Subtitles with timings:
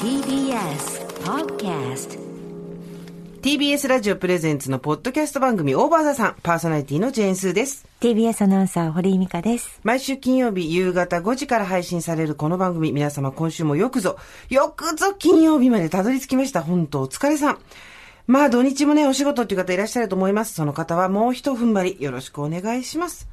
[0.00, 2.18] TBS Podcast
[3.42, 7.86] TBS ラジオプレゼンツのポッドキャスト番組オーバーザさん、パーソナリティのジェーンスーです。
[8.00, 9.80] TBS アナウンサー、堀井美香です。
[9.84, 14.16] 毎週金曜日夕方5時から配信されるこの番組、皆様今週もよくぞ、
[14.48, 16.62] よくぞ金曜日までたどり着きました。
[16.62, 17.58] 本当お疲れさん。
[18.26, 20.54] まあ土日もね、お仕事っていう方いらっしゃると思います。
[20.54, 23.28] その方はもう一踏ん張り、よろしくお願いします。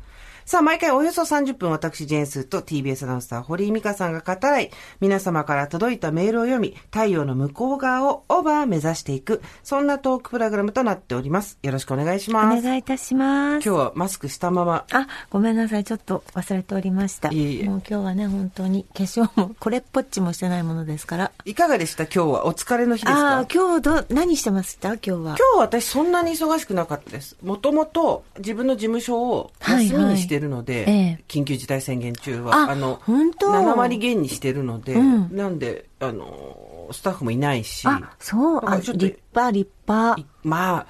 [0.45, 11.57] さあ、毎回およそ30分、私、ジェーンスーと TBS アナウンサー、堀井美香さんが語らい、皆様から届いたメールを読み、太陽の向こう側をオーバー目指していく、そんなトークプログラムとなっております。
[11.63, 12.61] よろしくお願いしおます。
[12.61, 13.65] 願いいたします。
[13.65, 15.85] 今日はマスクしたまま、あ、ごめんなさい。
[15.85, 17.29] ちょっと忘れておりました。
[17.29, 21.31] いえもう今日はね、本当に化粧も、これっぽっちもしてないものですから。
[21.45, 22.03] いかがでした？
[22.03, 23.37] 今日はお疲れの日ですか？
[23.37, 24.89] ああ、今日ど、何してました？
[24.95, 25.17] 今日は。
[25.17, 27.37] 今日私そんなに忙しくなかったです。
[27.41, 40.25] もともと自分の事務所を休みにしてるので、はいはいええ緊急事態宣言中は、あ本当7割減にしてるので、うんなんで、あの、スタッフもいないし、あ、そう、あ、立派、立派い。
[40.43, 40.87] まあ、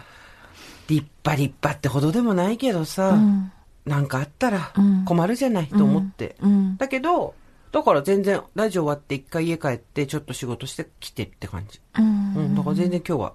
[0.88, 3.52] 立派立派ってほどでもないけどさ、うん
[3.86, 6.38] なんかあったらうん困るじゃない、と思って。
[6.42, 6.78] うん。
[6.78, 7.36] だけど、
[7.74, 11.82] だから全然、ラジオ終わって一回家帰って、ちょっと仕事して来てって感じ。
[11.98, 12.34] うん。
[12.36, 13.34] うん、だから全然今日は、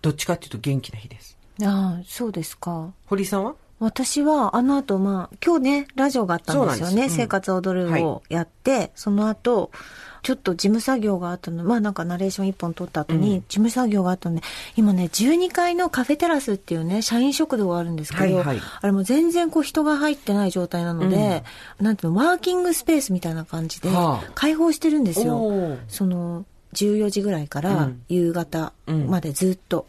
[0.00, 1.36] どっちかっていうと元気な日です。
[1.64, 2.92] ああ、そうですか。
[3.06, 3.54] 堀井さんは？
[3.82, 6.92] 私は、あの後、まあ、今日ね、ラジオがあったんですよね。
[6.92, 9.72] そうなん生活踊るをやって、その後、
[10.22, 13.40] ちょっと事務作業があったの、まあなんかナレーション一本撮った後に、うん。
[13.40, 14.42] 事務作業があったので、
[14.76, 18.60] 今ね、12階のカフェテラスっていうね、社員食堂があるんですけど、はいはい。
[18.60, 21.42] あれもう全然こう人が入ってない状態なので、
[21.80, 25.38] なんていうの、ワーキングスペースみたいな感じではあ、開放してるんですよ。
[25.38, 25.78] おー。
[25.88, 28.02] その、14時ぐらいからうん。
[28.08, 29.86] 夕方までずっと。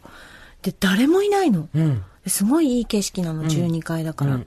[0.62, 1.68] で、誰もいないの。
[1.72, 2.02] うん。
[2.30, 4.46] すごいいい景色なの、12階だから、うん。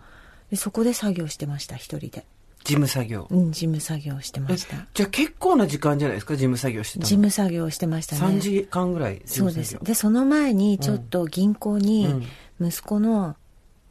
[0.50, 2.26] でそこで作業してました一人で。
[2.64, 3.28] 事務作業。
[3.30, 4.76] うん事務作業してまえした。
[4.94, 7.06] じゃあ結構な時間じゃないですか、事務作業してたの。
[7.06, 8.22] 事務作業してましたね。
[8.22, 9.54] 3時間ぐらい事そう。
[9.54, 9.78] です。
[9.82, 12.08] でその前にちょっと銀行に
[12.60, 12.68] うん。
[12.70, 13.36] 息子の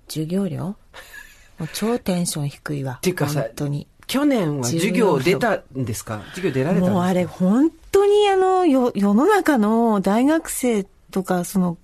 [0.09, 0.77] 授業料、
[1.59, 2.99] もう超テンション低いわ。
[3.03, 3.87] ていうかさ本当に。
[4.07, 6.23] 去年は授業出たんですか？
[6.31, 6.95] 授業出られたんですか？
[6.95, 11.77] もうあれ本当にあのよ世の中の大学生とかその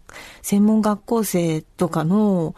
[0.42, 2.54] 専門学校生とかの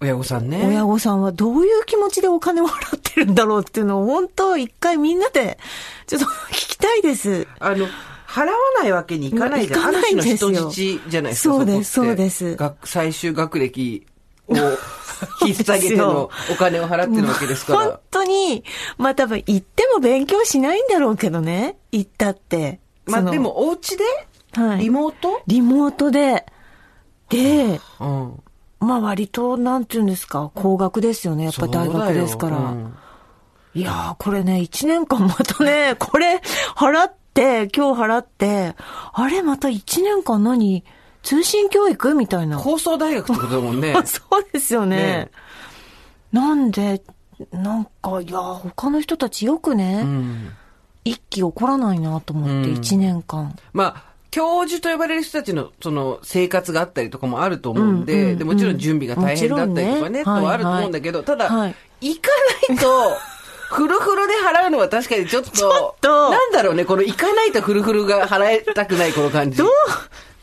[0.00, 0.64] 親御さんね。
[0.66, 5.58] 親御さんはどういう気持ちでお金を払ってるんだろうっていうのを本当一回みんなで
[6.06, 7.46] ちょっと聞きたいです。
[7.60, 7.86] あの、
[8.26, 8.52] 払わ
[8.82, 9.80] ないわけにいかないじゃん。
[9.80, 11.54] いかないです人質じゃないですか。
[11.54, 14.06] そうですそうです学最終学歴
[14.48, 14.54] を
[15.46, 18.00] 引っ提げてのお金を払ってるわけですか本ら。
[18.10, 18.64] 当に、
[18.98, 21.76] まあ多分行っても勉強しないんだろうけどね。
[21.92, 22.80] 行ったって。
[23.06, 24.04] まあで、も、お家で？
[24.54, 25.40] はいリモート？
[25.46, 26.46] リモートで、
[27.34, 28.42] で、うん。
[28.80, 31.44] まあ割と、なんていうんですか、高額ですよね。
[31.44, 32.74] やっぱ大学ですから。
[33.74, 36.40] いやー、これね、一年間またね、 これ
[36.76, 38.76] 払って、今日払って、
[39.12, 40.84] あれまた一年間何？
[41.22, 42.58] 通信教育みたいな。
[42.58, 43.94] 放送大学ってことだもんね。
[44.04, 44.96] そうですよね。
[44.96, 45.30] ね
[46.32, 47.02] なんで、
[47.50, 50.52] なんか、いやー、他の人たちよくね、うん。
[51.04, 53.56] 一気起こらないなと思って、うん一年間。
[53.72, 62.30] まあ、教授と呼ばれる人たちのその生活があったりとかもあると思うんで、うんうんうんでもちろん準備が大変だったりとかね、ねとはあると思うんだけど、ただ、はい行か
[62.68, 63.16] ないと、
[63.70, 69.58] フルフルで払うのは確かにちょっと、となんだろうね、この行かないとフルフルが払いたくないこの感じ。
[69.58, 69.68] どう、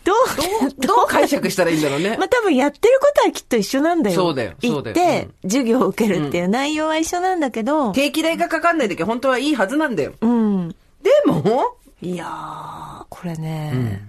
[0.05, 0.15] どう、
[0.61, 2.15] どう、どう解釈したらいいんだろうね。
[2.17, 4.15] まあ多分やってることはきっと一緒なんだよ。
[4.15, 10.13] そうだよそうだよ行って、授業を受けるっていう内容は一緒なんだけど、定期代がかかんないだけ本当はいいはずなんだよ。
[10.21, 10.69] うん。
[10.69, 14.01] でも、いやー、これね、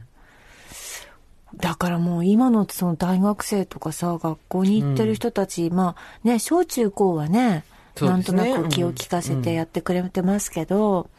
[1.57, 7.65] だからもう今のその大学生とかさ、学校に行ってる人たち、まあね、小中高はね、
[8.01, 11.11] なんとなく気を利かせてやってくれてますけど、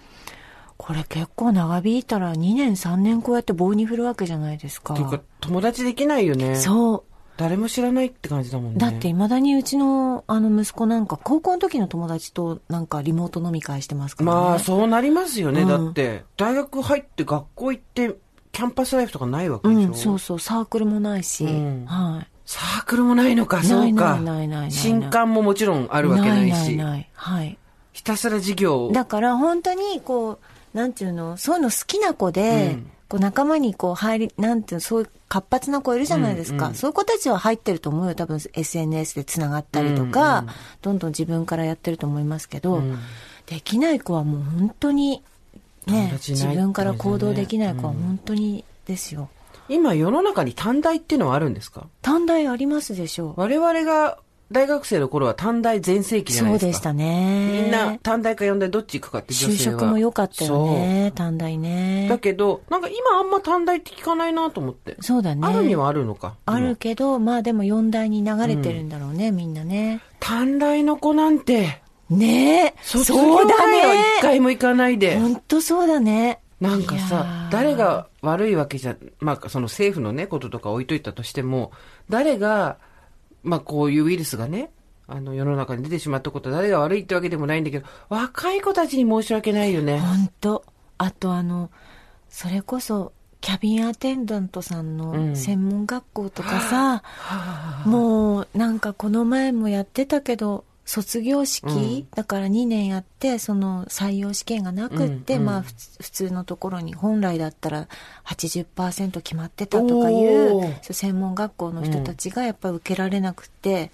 [0.78, 4.96] これ結構長引いたら2年3年こうやって棒に振るわけじゃないですか。
[4.96, 6.56] っていうか友達できないよね。
[6.56, 7.04] そう。
[7.38, 8.80] 誰も知らないって感じだもんね。
[8.80, 14.40] だって未だにうちのあの息子なんか高校の時の友達となんかリモート飲み会してますからね。
[14.40, 15.62] まあ、そうなりますよね。
[15.62, 18.16] うんだって、大学入って学校行って、
[18.52, 19.82] キャンパスライフとかないわけでしょ。
[19.82, 22.28] うん、そうそう、サークルもないし、うんはい。
[22.46, 24.18] サークルもないのか、そうか。
[24.18, 26.52] ないないないない新刊ももちろんあるわけないし。
[26.52, 27.10] ないないない。
[27.14, 27.58] はい。
[27.94, 28.92] ひたすら授業を。
[28.92, 30.40] だから本当にこ
[30.74, 36.66] う、なんていうの、そういうの好きな子で、うんこう仲間にこう入り、なんていうの、そういう活発な子いるじゃないですか。
[36.66, 38.16] うんうんそういう子たちは入ってると思うよ。
[38.16, 42.98] 多分 SNS で繋がったりとか、うんうんどんどん自分からやってると思いますけど、うん
[43.46, 45.22] できない子はもう本当に、
[45.86, 49.30] ね自分から行動できない子はうん本当にですよ。
[49.70, 51.86] 今世の中に短大っていうのはあるんですか？
[52.02, 53.40] 短大ありますでしょう。
[53.40, 54.18] 我々が
[54.54, 56.66] 大学生の頃は短大全盛期じゃないですか。
[56.66, 57.62] そうでしたね。
[57.64, 59.80] みんな短大か四大どっち行くかって女就性は。
[59.80, 61.12] 職も良かったよね。
[61.16, 61.58] 短大。
[61.58, 62.20] ねだ。
[62.20, 64.96] けど、なんか今あんま短大って聞かないなと思って。
[65.02, 65.42] そうだね。
[65.46, 66.36] あるにはあるのか。
[66.46, 70.02] あるけど、まあでも四大に流れてるんだろうね、みんなね。
[70.20, 72.74] 短大の子なんて、ねえ。
[72.84, 74.04] 卒そう業だ前は一ね。
[74.22, 75.18] 回も行かないで。
[75.18, 76.40] ほんとそうだね。
[76.62, 81.72] なんかさー、誰が悪いわけじゃ、まあその政府のね、こととか置いといたとしても、
[82.10, 82.78] 誰が、
[83.44, 84.72] まあこういうウイルスがね、
[85.08, 90.00] あの世の中に出てしまったことは誰が悪いってわけでもないんだけど、若い子たちに申し訳ないよね。
[90.00, 90.64] ほんと。
[90.98, 91.70] あとあの、
[92.30, 93.12] それこそ、
[93.42, 97.04] キャビンアテンダントさんうんの専門学校とかさ、
[97.86, 105.46] もうなんかこの前もやってたけど、卒業式、だから2年やって、その採用試験がなくって、うんうん。
[105.46, 107.88] まあ普通のところに本来だったら
[108.26, 113.92] 80%決まってたとかいう専門学校の人たちがやっぱ受けられなくて、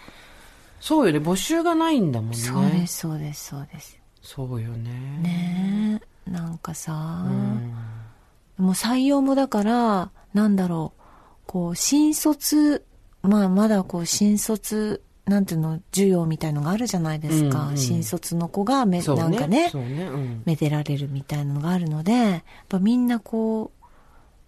[0.79, 2.35] そうよね、募集がないんだもんね。
[2.37, 3.99] そうです、そうです、そうです。
[4.21, 4.89] そうよね。
[5.21, 8.65] ねえ、なんかさ、うん。
[8.65, 11.01] もう採用もだから、なんだろう、
[11.45, 12.85] こう、新卒、
[13.21, 17.63] まあまだこう、新卒、なんていうの、授業みたいのがあるじゃないですか。
[17.63, 19.05] うんうん新卒の子がめ、ね。
[19.15, 19.71] なんかね、ね。
[19.73, 20.43] うん。
[20.45, 23.71] めでられるみたいなのがあるので、やっぱみんなこ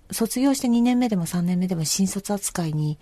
[0.10, 3.00] う、卒業して2年目でも3年目でも新卒扱いに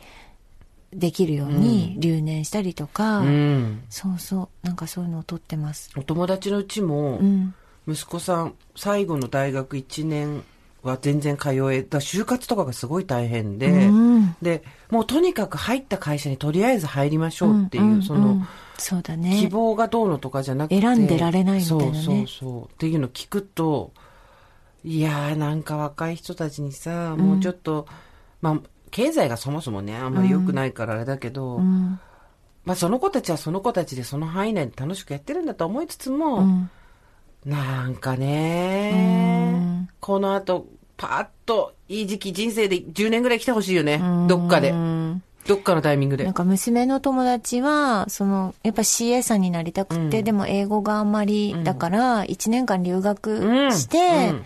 [0.92, 3.82] できるように留年したりとか、うん。
[3.90, 5.90] そうそう、なんかそういうのを取ってます。
[5.96, 7.56] お友達のうちもう、ん。
[7.88, 10.44] 息子さん、最後の大学1年
[10.82, 18.48] は全然通え、だ就活とかがすごい大変で、うんで、もうとにかく入った会社にとりあえず入りましょうっていう、んんその、ん
[18.78, 19.38] そうだね。
[19.42, 20.80] 希望がどうのとかじゃなくて。
[20.80, 22.66] 選んでられないみたいなねそうそうそう。
[22.66, 23.92] っていうの聞くと、
[24.86, 27.86] いやーなんか若い人たちにさ、もうちょっと、
[28.42, 28.60] まあ、
[28.92, 32.00] 経済がそもそもね、あんまり良くないからあれだけど、うん。
[32.66, 36.70] まあその子たちはその子たちでその範囲内で楽しくやってるんだと思いつつも、うん
[37.46, 39.69] なんかうねん、
[40.00, 44.02] この後、パーッといい時期人生で10年ぐらい来てほしいよね。
[44.28, 44.72] どっかで。
[44.72, 44.76] う。
[44.76, 46.26] んどっかのタイミングで。
[46.26, 46.34] なん。
[46.34, 50.24] か娘の友達は、その、やっぱ CA さんになりたくて、うん。
[50.26, 54.36] でも英語があんまり、だから、1年間留学して、うん。
[54.38, 54.46] うん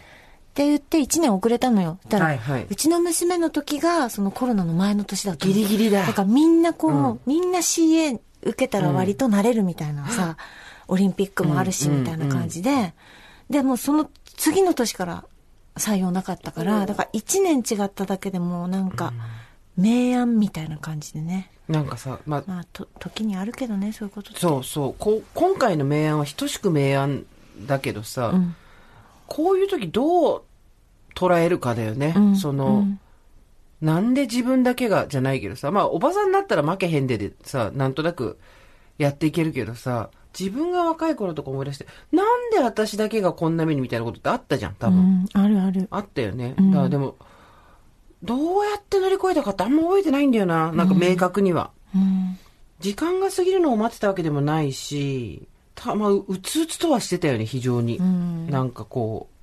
[0.53, 1.97] って言って1年遅れたのよ。
[2.09, 2.67] だから、はいはい。
[2.69, 6.05] うちの娘の時が、そのコロナの前の年だったのギリギリだ。
[6.05, 7.19] だからみんなこう、うん。
[7.25, 10.37] みんな CA 受けたら割となれるみたいなさ、
[10.87, 12.01] オリンピックもあるし、うん。
[12.01, 12.93] みたいな感じで、
[13.49, 15.25] でもその次の年から
[15.75, 19.13] 採用なかったから、だから1年違っただけでもうなんか、
[19.77, 21.51] 明暗みたいな感じでね。
[21.67, 24.39] なんかさ、まあ、まあ、と、時にあるけどね、そういうことって。
[24.39, 24.95] そうそう。
[24.99, 27.25] こう今回の明暗は等しく明暗
[27.65, 28.55] だけどさ、うん。
[29.27, 30.41] こういう時どう
[31.15, 32.13] 捉えるかだよね。
[32.15, 32.99] うんその、うん
[33.83, 38.39] なんで自分だけがじゃないけどさ、まあおばさんになったら負けへんででさ、なんとなく
[38.97, 44.99] やっていけるけどさ、自分が若い頃とか思い出して、なんで私だけがこんな目にみたいなことってあったじゃん、多う分。
[45.01, 45.87] ん、あるある。
[45.91, 46.55] あったよね。
[46.59, 47.15] んだからでも、
[48.23, 50.71] どうやって乗り越えたかってあんま覚えてないんだよな。
[50.71, 51.71] なんか明確には。
[51.95, 52.37] うん。
[52.79, 57.97] 時間が過ぎるのを待ってたわけでもないし、たまあ、ううつうつとはしてたよね、非常に。
[57.97, 59.33] うんなんかこう、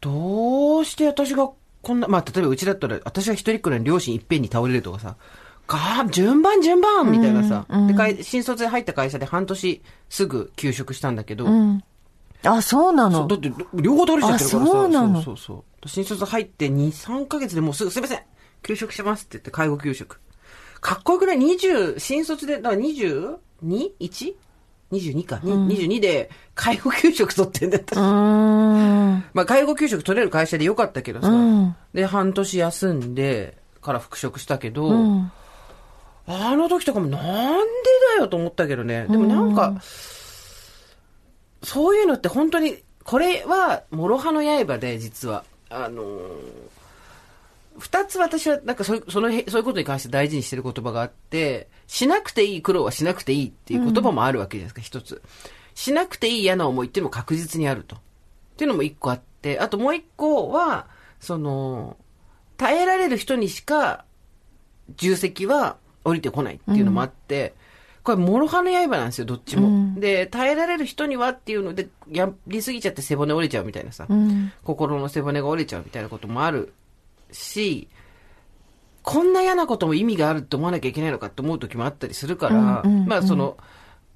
[0.00, 1.50] どうして私が
[1.82, 5.16] こんな、まあ、例えばうちだったら、私が一人っ子なのに両親いっぺんに倒れるとかさ、
[5.68, 11.82] がー順番順番みたいなさ、うんうんで会、新卒で入った会社で半年すぐ休職したんだけど、うん。
[12.44, 13.28] あ、そうなの？
[13.28, 18.20] だって両方倒れちゃってるからさ、あそうなのそうそうそう新卒入って2、3ヶ月でもうすぐ、すいません
[18.62, 20.20] 休職しますって言って介護休職。
[20.80, 28.00] かっこよくない ?20、新卒で、だから 22?1?22 か、に22で介護休職取ってんだった。
[28.00, 35.32] まあ、介護休職取れる会社でよかったけどさ、うんで、半年休んでから復職したけど、うん。
[36.26, 37.66] あの時とかもなんで
[38.16, 39.06] だよと思ったけどね。
[39.08, 39.80] でもなんか、
[41.62, 45.44] そういうのって本当に、これは、諸刃の刃で、実は。
[45.70, 46.72] あのー
[47.78, 55.22] 二つ私は、なんかそそのへ、そういうことに関して大事にしてる言葉があって、しなくていい苦労はしなくていいっていう言葉もあるわけじゃないですか、一つ。
[55.74, 57.96] しなくていい嫌な思いっていうのも確実にあると。
[57.96, 57.98] っ
[58.58, 60.86] ていうのも一個あって、あともう一個は、
[61.18, 61.96] その、
[62.56, 64.04] 耐えられる人にしか、
[64.96, 67.54] 重責は降りてこないっていうのもあって、
[68.02, 69.68] これ、諸刃の刃なんですよ、どっちも。
[69.68, 74.52] うんで、耐えられる人にはっていうので、やりすぎちゃって背骨折れちゃうみたいなさ、うん。
[74.64, 76.72] 心の背骨が折れちゃうみたいなこともある
[77.30, 77.88] し、
[79.02, 83.56] こんな嫌なことも意味があるって思わなきゃいけないのかって思う時もあったりするから、うんうんまあその、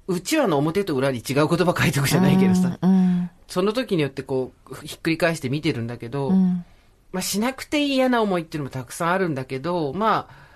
[0.07, 3.29] うちわの表と裏に違う言葉書いておくじゃないけどさ、うん。
[3.47, 6.65] そその時によってこう、ひっくり返して見てるんだけど、うん。
[7.13, 10.46] まあしなくていい嫌な思いっていうのもたくさんあるんだけど、まあ、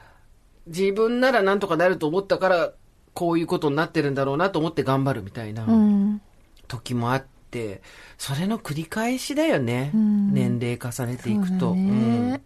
[0.67, 2.71] 自分ならなんとかなると思ったから、
[3.13, 6.21] こういうことになってるんだろうなと思って頑張るみたいなうん。
[6.67, 7.81] 時もあって、
[8.17, 9.91] それの繰り返しだよね。
[9.93, 11.71] ん年齢重ねていくと。
[11.71, 12.41] そうだねん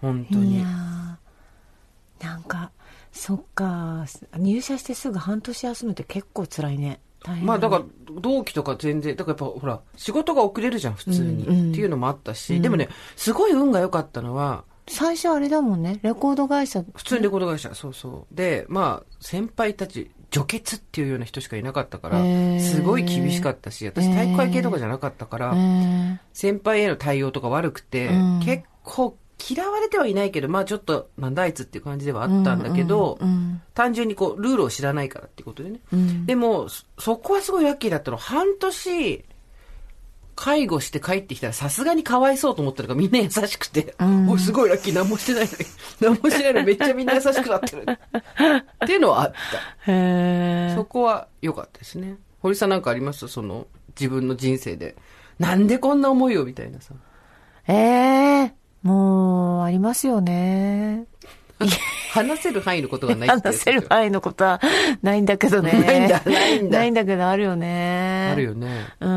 [0.00, 0.62] 本当に
[2.20, 2.70] なんか、
[3.12, 4.04] そっか。
[4.36, 7.00] 入社してすぐ半年休むって結構辛いね。
[7.42, 7.84] まあだから、
[8.20, 11.46] 同期とか全然、だからやっぱほら、仕事が遅れるじゃん、普通に。
[11.46, 15.98] うんうんっていうのもあったし、でもね、すごい運が良かったのは、最初あれだもんね。
[16.02, 16.82] レコード会社。
[16.94, 18.34] 普通にレコード会社、そうそう。
[18.34, 22.18] で、まあ、先輩たち、除血っていうような人しかいなかったから
[22.60, 29.16] すごい厳しかったし、私体育会系とかじゃなかったから、え先輩への対応とか悪くて、うん結構
[29.48, 35.80] 嫌われてはいないけど、まあちょっと、なんだあいつっていう感じではあったんだけど、うんうん単純にこう、ルールを知らないからっていうことでね。
[35.92, 38.16] うんでも、そそこはすごいラッキーだったの。
[38.16, 39.24] 半年、
[40.36, 45.56] 介護して帰ってきたらさすがにかわいそうと思ったのがみんな優しくて、んおいすごいラッキー何もしてないのに、
[46.00, 47.86] 何もしてないのにめっちゃみんな優しくなってる。
[47.86, 49.92] っていうのはあった。
[49.92, 50.84] へえそ。
[50.84, 52.16] こは良かったですね。
[52.40, 53.28] 堀さんなんかあります？
[53.28, 53.66] その、
[53.98, 54.96] 自分の人生で。
[55.38, 56.44] なんでこんな思いを？
[56.44, 56.94] みたいなさ。
[57.68, 57.74] え
[58.44, 61.06] えもう、ありますよね。
[62.12, 64.60] 話せる範囲のことがない話せる範囲のことは
[65.02, 65.72] ないんだけどね。
[65.72, 68.30] ないんだないんだないんだけど、あるよね。
[68.32, 68.86] あるよね。
[69.00, 69.10] うん。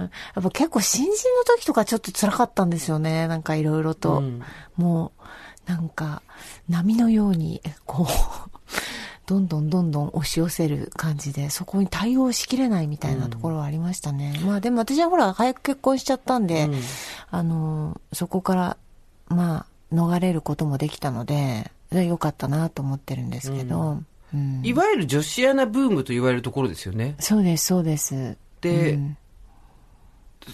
[0.00, 3.28] やっぱ結構新人の時とかちょっと辛かったんですよね。
[3.28, 4.18] なんかいろいろと。
[4.18, 4.42] うん
[4.76, 5.12] も
[5.66, 6.22] う、なんか、
[6.68, 8.06] 波のように、こう、
[9.26, 14.38] どんどんどんどん押し寄せる感じで、そこに対応しきれないみたいなところはありましたね。
[14.44, 16.80] まあでも私はほら、早く結婚しちゃったんで、うん
[17.30, 18.76] あの、そこから、
[19.28, 23.98] まあ、逃れることもできたので、それは良かったなと思ってるんですけど、
[24.32, 27.14] うんいわゆる女子アナブームと言われるところですよね。
[27.20, 28.36] そうです、そうです。
[28.60, 29.16] で、うん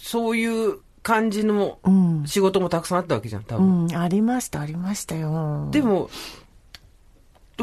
[0.03, 2.25] そういう感じのうん。
[2.27, 3.87] 仕事もたくさんあったわけじゃん、多う分。
[3.87, 5.69] ん、ありました、ありましたよ。
[5.71, 6.11] でも、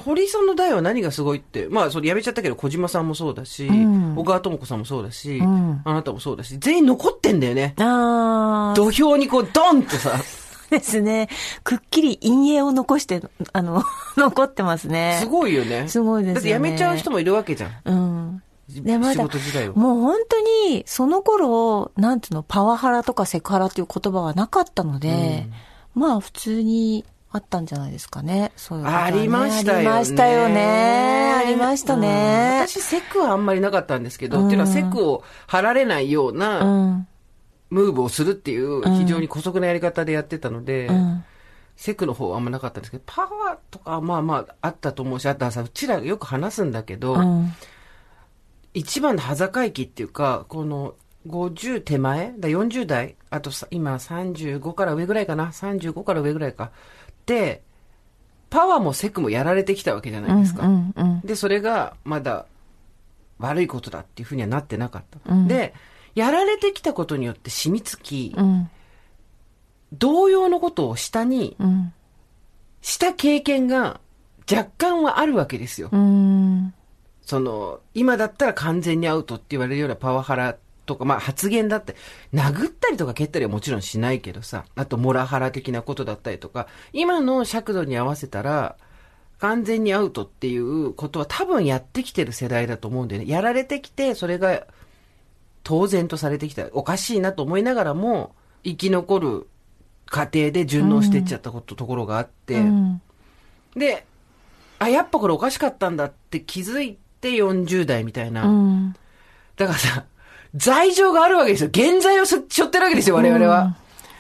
[0.03, 7.75] 堀井さんの代は何がすごいって、まあ、それやめちゃったけど、小島さんもそうだし、うん小川智子さんもそうだし、うんあなたもそうだし、全員残ってんだよね。
[7.77, 10.19] 土俵にこう、ドンとさ、
[10.69, 11.29] ですね。
[11.63, 13.21] くっきり陰影を残して、
[13.53, 13.83] あの、
[14.17, 15.17] 残ってますね。
[15.21, 15.87] すごいよね。
[15.87, 17.71] すごいですよねだって辞めちゃう人もいるわけじゃん。
[17.85, 18.43] うん。
[18.67, 19.23] じで、ま仕だ。
[19.75, 25.47] もう本当に、その頃、なんていうの、パワハラとかセクハラっていう言葉はなかったので、
[25.95, 28.51] まあ普通にあったんじゃないですかね。
[28.55, 29.89] そういうねありましたよね。
[29.89, 31.33] ありましたよね。
[31.37, 32.65] ありましたうんね。
[32.67, 36.37] 私、セクはあんまりなかったんですけど、うんっていうのはセクを張られないようう。
[36.37, 37.07] なん
[37.69, 41.23] ムーブをするっていう、非常に姑息なやり方でやってたので、うん。
[41.75, 47.53] セクの方はあんまなかったんですけど、パワーとかはまあまああったと思うし、あとはさ、うちらよく話すんだけど、うん。
[48.73, 50.95] 一番の端境期っていうか、この
[51.27, 56.71] 50手前だ40代あとさ今35から上ぐらいかな ?35 から上ぐらいか。
[57.25, 57.63] で、
[58.49, 60.65] パワーもセクもやられてきたわけじゃないですか。
[60.65, 60.93] うん。
[60.95, 61.21] うん。
[61.21, 62.45] で、それがまだ
[63.39, 65.33] 悪いことだっていうふうにはなってなかった。
[65.33, 65.73] うんで、
[66.17, 68.71] やられてきたことによって染みつき、うん。
[69.93, 71.93] 同様のことを下に、うん。
[72.81, 73.99] した経験が
[74.51, 75.89] 若干はあるわけですよ。
[75.91, 76.73] うん。
[77.21, 80.57] その、今だったら完全にアウトって言われるようなパワハラ
[80.87, 81.95] とか、まあ発言だって、
[82.33, 88.75] 殴ったりとか蹴ったりはもちろんしないけどさ、あとモラハラ的なことだったりとか、今の尺度に合わせたら、
[89.37, 93.29] 完全にアウトっていうことは多分やってきてる世代だと思うんだよね。
[93.29, 94.65] やられてきて、それが
[95.67, 96.65] 当然とされてきた。
[96.71, 98.33] おかしいなと思いながらも、
[98.63, 99.47] 生き残る
[100.05, 103.01] 過程で順応していっちゃったこと、ところがあって、うん。
[103.75, 104.05] で、
[104.79, 108.45] あ、やっぱこれおかしかったんだって気づいて40代みたいな。
[108.45, 108.95] うん。
[109.57, 110.05] だからさ、
[110.55, 111.69] 罪状があるわけですよ。
[111.69, 113.75] 現在をしょってるわけですよ、我々は。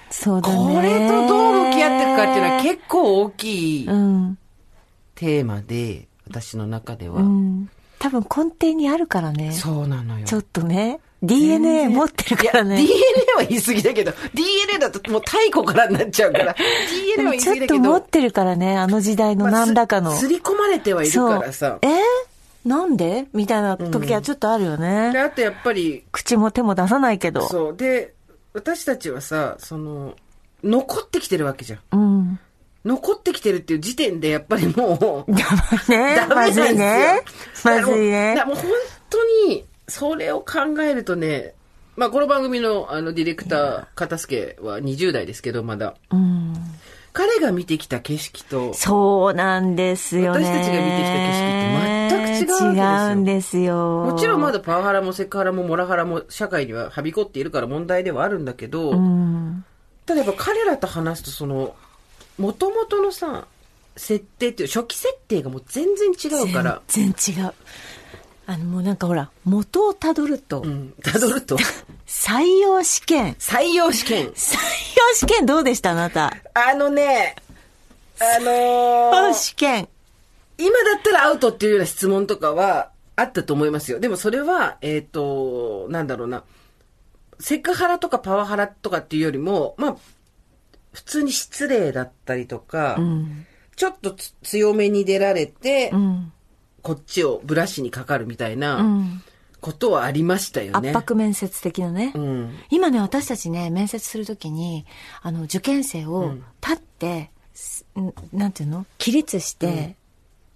[0.09, 0.75] そうだね。
[0.75, 4.37] これとどう向き合っていくかっていうのは結構大きいうん。
[5.15, 7.21] テーマで、私の中では。
[7.21, 7.69] うん。
[7.99, 9.53] 多分根底にあるからね。
[9.53, 10.25] そうなのよ。
[10.25, 10.99] ちょっとね。
[11.23, 12.75] DNA 持ってるからいや、ね。
[12.77, 12.93] DNA
[13.37, 16.55] は言い過ぎだけど、DNA だともう太古からになっちゃうから、
[17.15, 18.77] DNA は言いち過ぎだけどょっと持っ、てるからね。
[18.77, 20.11] あの時代のまあ何らかの。
[20.11, 21.79] すすり込まれてはいるからさ。
[21.81, 21.99] えー？
[22.65, 23.27] なんで？
[23.33, 25.11] みたいな時はちょっとあるよね。
[25.13, 27.47] で、あとやっぱり、口も手も出さないけど。
[27.47, 27.77] そう。
[27.77, 28.13] で、
[28.53, 30.15] 私たちはさ、その、
[30.63, 31.79] 残ってきてるわけじゃん。
[31.91, 32.39] うん。
[32.85, 35.31] 残ってきてるっていう時点でやっぱりもう、
[35.91, 36.77] ねダメまずなんで
[37.53, 37.81] すよいね。
[37.81, 38.53] まずいねだから。
[38.53, 38.71] もうだからもう本
[39.09, 41.53] 当に、それを考えるとね、
[41.95, 45.95] まあこの番組のあのディレクター、片付は20代ですけど、まだ。
[46.11, 46.53] うん。
[47.13, 50.45] 彼が見てきた景色と、そうなんですよね。
[50.45, 54.05] 私たちが見てきた景色って全く違う違うんですよ。
[54.05, 59.65] もちろんまだパワハラもセクハラもモラハラも社会にははびこっているから問題ではあるんだけど、うん。
[60.05, 61.75] ただやっぱ彼らと話すとその、
[62.37, 63.47] 元々のさ、
[63.95, 66.81] 設定っていう、初期設定がもう全然違うから。
[66.87, 67.53] 全然違う。
[68.49, 70.93] あの、もうなんかほら、元をたどると、うん。
[71.03, 71.57] たどると？
[72.07, 73.35] 採用試験。
[73.39, 74.27] 採用試験？
[74.27, 76.33] 採用試験どうでしたあなた？
[76.53, 77.35] あのね、
[78.19, 79.89] あのー試験。
[80.57, 83.99] 今だったらアウトっていうような質問とかはあったと思いますよ。
[83.99, 86.43] でもそれは、えっ、と、なんだろうな。
[87.39, 89.97] セクハラとかパワハラとかっていうよりも、まあ、
[90.93, 93.45] 普通に失礼だったりとか、うん。
[93.75, 96.31] ちょっとつ強めに出られて、うん。
[96.87, 99.21] こっちをブラシにかかるみたいうなん
[99.59, 100.91] ことはありましたよね。
[100.91, 102.13] 圧迫面接的なね。
[102.15, 102.55] うん。
[102.69, 104.85] 今ね、私たちね、面接するときに、
[105.21, 108.85] あの、受験生を立って、すんなんていうの？
[108.99, 109.97] 起立して、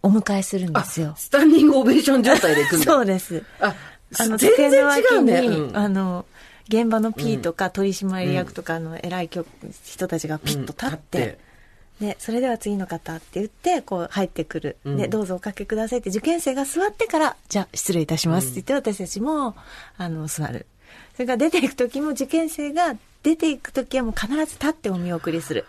[0.01, 1.15] お迎えするんですよ。
[1.17, 2.85] スタンディングオベーション状態で行くんだ。
[2.93, 3.43] そうです。
[3.59, 3.75] あ、
[4.17, 5.71] あの、全然机違うね。
[5.73, 6.25] あの、
[6.69, 9.47] 現場の P とか取締役とかの偉い局
[9.83, 11.39] 人たちがピッと立って、
[12.01, 14.77] で、それでは次の方って言って、こう入ってくる。
[14.85, 19.55] うんで、どうぞおかけくださいって受験生が座ってから、じゃあ失礼いたしますって言って私たちも、
[19.97, 20.65] あの、座る。
[21.13, 25.65] それから出ていく時も受験生が出ていく時はもう必ず立ってお見送りする。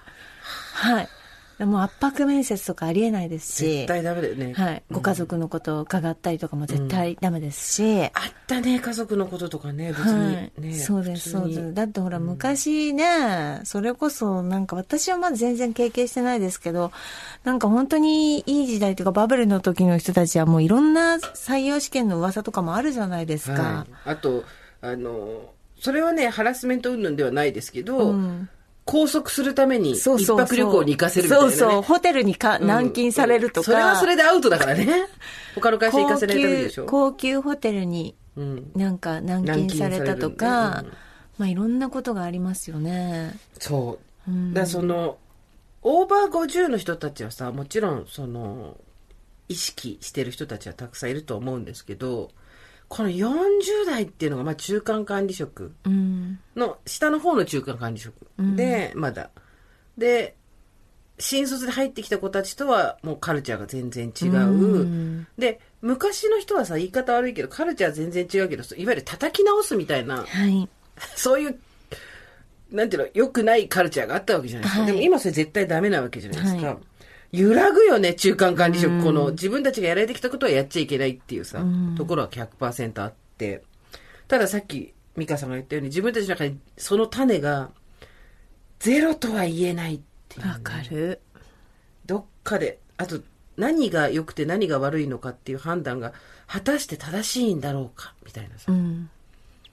[0.73, 1.09] はい。
[1.67, 4.55] もう圧迫面接とかありえないですし絶、対ダメだよね。
[4.55, 4.83] はい。
[4.91, 8.11] ご家族のことを伺ったりとかも絶対ダメですし、あっ
[8.47, 10.75] たね、家族のこととかね、別はい、にね。
[10.75, 11.75] そうです、そうです。
[11.75, 16.93] だってほら、昔ね、それこそ、なんか私はまだ全然経験してないですけど、
[17.45, 23.63] なんか本当にいい時代というか、バブルの時の人たちはもういろんな採用試験の噂とかもあるじゃないですか。
[23.63, 23.93] はい。
[24.05, 24.45] あと、
[24.81, 25.51] あの、
[25.81, 28.49] それはね、ハラスメント云々ではないですけど、うん
[28.93, 31.53] 拘束するために一泊旅行に行かせるみたいな、ね。
[31.53, 33.65] そうそう、ホテルにかうん軟禁されるとか。
[33.65, 35.07] それはそれでアウトだからね。
[35.57, 36.85] 他の会社行かせないためでしょ。
[36.85, 38.71] 高級高級ホテルにうん。
[38.77, 40.99] なんか軟禁されたとか、軟禁されるね
[41.39, 43.35] まあいろんなことがありますよね。
[43.59, 44.31] そう。
[44.31, 45.17] うんだその、
[45.81, 48.77] オーバー50の人たちはさ、もちろん、その、
[49.49, 52.31] 意識してる人たちはたくさんいると思うんですけど、
[52.93, 56.39] この40代っていうのが、まあ中間管理職うん。
[56.55, 59.31] の、下の方の中間管理職で、まだ。
[59.97, 60.37] で、
[61.19, 64.33] 新卒で入ってきた子たちとはもうカルチャーが全然違う。
[64.35, 70.69] うんで、昔の人はさ、言い方悪いけど、カルチャー全然違うけど、いわゆる叩き直すみたいな、はい。
[71.17, 71.59] そういう、
[72.71, 74.83] なんていうの、良くないカルチャーがあったわけじゃないですか。
[74.83, 76.67] はいでも今それ絶対ダメなわけじゃないですか。
[76.67, 76.77] はい
[77.33, 78.93] 揺らぐよね、中間管理職。
[78.93, 83.63] うんこの自分たちがやられてきたことはやっちゃいけないっていうさ、うんところは100%あって。
[84.29, 87.71] たださっき、美香さんが言ったように、自分たちの中にその種が、
[88.79, 91.21] ゼロとは言えないっていうね、わかる。
[92.07, 93.21] どっかで、あと、
[93.57, 96.13] 何が良くて何が悪いのかっていう判断が、
[96.47, 98.73] 果たして正しいんだろうか、みたいなさ。
[98.73, 99.11] うん。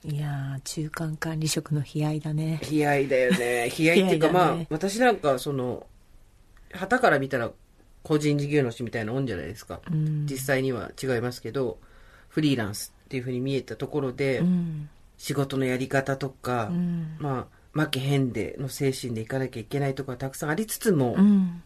[0.06, 2.62] いやー、中間管理職の悲哀だね。
[2.72, 3.66] 悲哀だよね。
[3.78, 5.86] 悲哀っていうか、 ねまあ、私なんか、その、
[6.74, 7.52] 旗から見たら、
[8.04, 9.82] 個人事業主みたいなもんじゃないですか。
[9.92, 10.26] うん。
[10.26, 11.80] 実際には違いますけど、
[12.28, 14.90] フリーランスっていうふうに見えたところで、うん。
[15.18, 17.18] 仕事のやり方とか、うん。
[17.20, 21.64] まあ、負けへんでの精神でいかなきゃいけないところはたくさんありつつも、うん。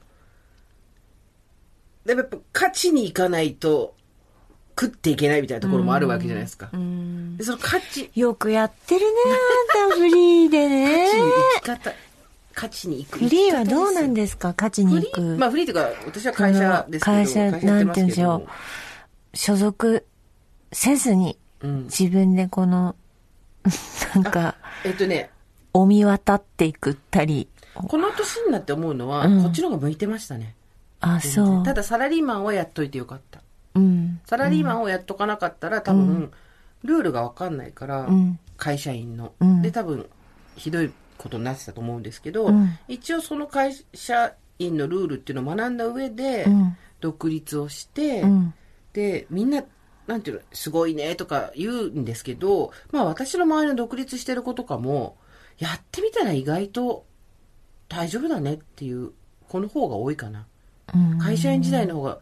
[2.06, 3.96] でもやっぱ勝ちにいかないと
[4.80, 6.70] 食っていけないみたいなところもあるわけじゃないですか。
[6.74, 9.08] うんでその勝ち、よくやってるね、
[9.86, 11.16] あんたフリーでね勝ち。
[11.16, 11.94] に生き方、
[12.56, 13.20] 勝ちに行く。
[13.20, 14.54] フリーはどうなんですか？
[14.58, 15.22] 勝ちに行く。
[15.22, 15.38] ー？
[15.38, 18.48] まあフリーというか、私は会社ですけど、会社なんて言うんでしょ
[19.34, 20.06] 所属
[20.72, 21.84] せずに、うん。
[21.86, 22.96] 自分でこの、
[24.16, 25.30] なんか、えっとね、
[25.74, 27.48] お見渡っていくったり。
[27.74, 30.56] この年になって思うのは、うんこっちの方が向いてましたね。
[31.00, 31.64] あ、そう。
[31.64, 33.42] ただサラリーマンはやっといてよかった。
[33.76, 34.20] うん。
[34.26, 36.32] サラリーマンをやっとかなかったら、多分、
[36.84, 38.40] ルールがわかんないから、うん。
[38.58, 39.34] 会社員の。
[39.40, 40.06] うんで、多分、
[40.56, 46.78] ひどいことになってたと思うんですけど、うん一応その会社員のルールっていうのを学んだ上で、うん。
[47.02, 48.54] 独立をして、うん。
[48.94, 49.64] で、みんな、
[50.08, 55.18] なんていうの、すごいねとか言うんですけど、まあ私の周りの独立してる子とかも、
[55.60, 57.06] やってみたら意外と
[57.90, 59.12] 大丈夫だねっていう
[59.48, 60.46] 子の方が多いかな。
[60.94, 61.20] うん。
[61.20, 62.20] 会社員時代の方が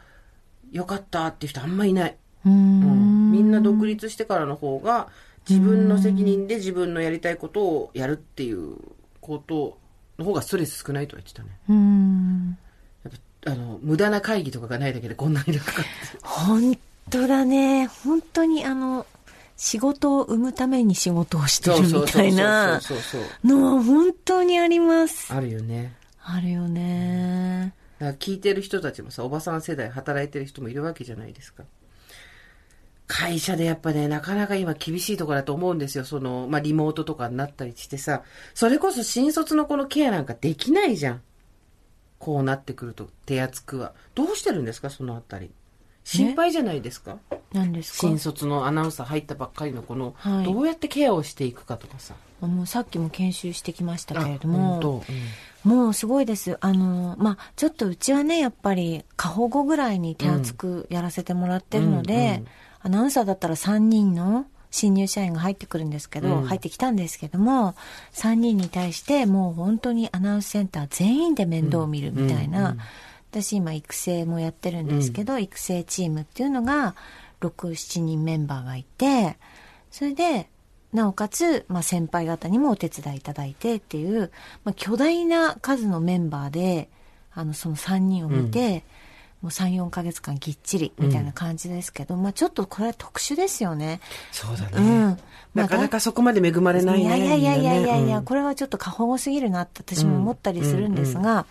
[0.71, 2.17] 良かったっていう人あんまいない。
[2.45, 3.31] ううんん。
[3.31, 5.09] みんな独立してからの方が
[5.49, 8.75] 自分の責任で自分のやりたいことをやるっていう
[9.19, 9.77] こと
[10.19, 11.49] の方がストレス少ないとは言ってたね。
[11.69, 12.57] うん。
[13.03, 15.89] やっぱあの、無駄な会議とかがないだけでこんなに楽かって。
[16.21, 16.77] 本
[17.09, 17.87] 当だね。
[17.87, 19.05] 本当にあの、
[19.57, 25.31] 仕事を生むために仕事をしてるみたいなそうそうそうそうのは本当にあります。
[25.33, 25.93] あるよね。
[26.23, 27.73] あるよね。
[27.99, 31.63] だから聞いてる人たちもさ、おばさん世代働いてる人もいるわけじゃないですか。
[33.13, 36.05] 会社でやっぱね、なかなか今厳しいところだと思うんですよ。
[36.05, 41.21] その、まあ、リモートとかになったりしてさ、それこそ新卒の子のケアなんかできないじゃん。
[42.19, 43.93] こうなってくると手厚くは。
[44.15, 45.51] どうしてるんですか、そのあたり。
[46.03, 47.17] 心配じゃないですか、
[47.53, 48.07] 何ですか？
[48.07, 52.15] 新卒のアナウンサー入ったばっかりのこの、はいどうやってケアをしていくかとかさ。
[52.39, 55.03] もうさっきも研修してきましたけれどあも本
[55.63, 56.57] 当もうすごいです。
[56.61, 62.47] あの、まあ、ちょっとうちはね、やっぱり過保護ぐらいに手厚くやらせてもらってるので、うんうん
[62.83, 66.45] アナウンサーだったら3人の新入社員が入ってくるんですけど、うん。
[66.45, 67.75] 入ってきたんですけども、
[68.13, 72.81] 3人に対してもう本当にアナウンスセンター全員で面倒を見るみたいな、うんうん
[73.31, 76.95] 私今育成もやってるんですけど、育成チームっていうのが
[77.39, 79.37] 6、7人メンバーがいて、
[79.89, 80.49] それで、
[80.91, 84.31] なおかつ、まあ、先輩方にもお手伝いいただいてっていう、
[84.65, 86.89] まあ、巨大な数のメンバーで、
[87.33, 88.83] あの、その3人を見て、
[89.41, 93.99] もう3、4ヶ月間ぎっちりみたいな感じですけど、まあ、ちょっとこれは特殊ですよね。
[94.31, 94.71] そうだね。
[94.77, 95.17] うん。
[95.55, 97.05] なかなかそこまで恵まれないね。
[97.05, 101.45] いやいやいやいやいやいや、うんこれはちょっと過保護すぎるなって私も思ったりするんですが、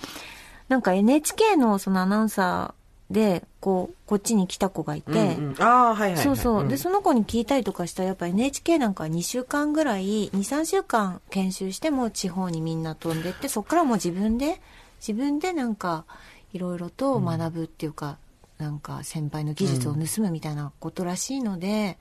[0.68, 2.80] なんか NHK のそのアナウンサー
[3.12, 6.22] で、こう、こっちに来た子がいて、うんうんああ、はいはいはい。
[6.22, 6.68] そうそう。
[6.68, 14.60] で、んその子に聞いたりとかしたら、やっぱ NHK なんか2週間ぐらい、2、3週間研修しても地方にみんな飛んでって、そっからもう自分で、
[15.00, 16.04] 自分でなんか、
[16.52, 18.18] いろいろと学ぶっていうか、
[18.58, 21.98] なんか先輩の技術を盗むみたいなことらしいので、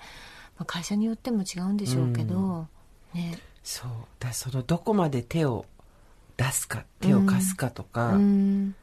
[0.57, 2.67] まあ、会社によっても違うんでしょうけど、
[3.13, 3.39] ね。
[3.63, 3.89] そう。
[4.19, 5.65] だその、どこまで手を
[6.37, 8.75] 出すか、手を貸すかとか、うん。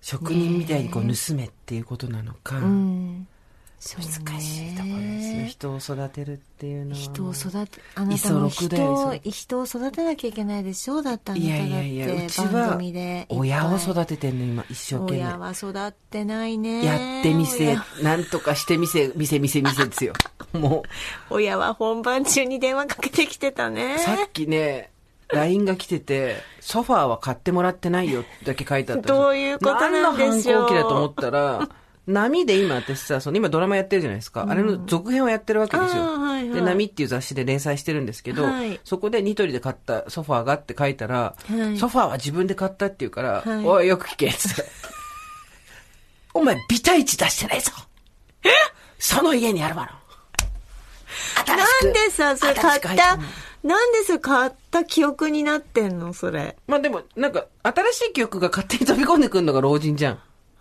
[0.00, 3.26] 職人みたいにこう盗めっていうことなのか、うん。
[3.26, 3.39] そう
[3.80, 5.46] 難しいところですよ。
[5.46, 6.96] 人を育てるっていうのは。
[6.96, 11.70] 人を育て、あなたも人を、磯人を育てなきゃいけないでしょだってあなたいだって。
[11.70, 12.78] やいやいや、うち番は
[13.30, 15.18] 親を育ててんの、今、一生懸命。
[15.20, 16.84] 親は育ってないね。
[16.84, 20.12] やってみせ親、なんとかしてみせ、みせみせみせですよ。
[20.52, 20.82] も
[21.30, 23.98] 親は本番中に電話かけてきてたねう、。
[24.00, 24.90] さっきね、
[25.28, 31.68] LINE が来てて、ソファーは買ってもらってないよだけ書いてあったどういうことなんでしょう何の反抗期だと思ったら、
[32.06, 34.46] 波で今私さ、その今ドラマやってるじゃないですか。
[34.48, 36.02] あれの続編をやってるわけですよ。
[36.02, 44.64] はいはいで、波っていう雑誌で連載してるんですけど、はいそこでニトリで買ったソファーがって書いたら、はいソファーは自分で買ったって言うから、はいおい、よく聞け、つって。
[46.34, 47.72] お前、ビタイチ出してないぞ。
[48.98, 50.00] その家にあるわの。
[51.56, 53.18] なんでさ、それ買った、
[53.62, 56.56] なんでそれ買った記憶になってんのそれ？
[56.66, 60.18] まあでも、なんか、新しい記憶が勝手に飛び込んでくるのが老人じゃん。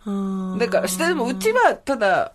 [0.10, 2.34] うんだから、してでも、うちは、ただ、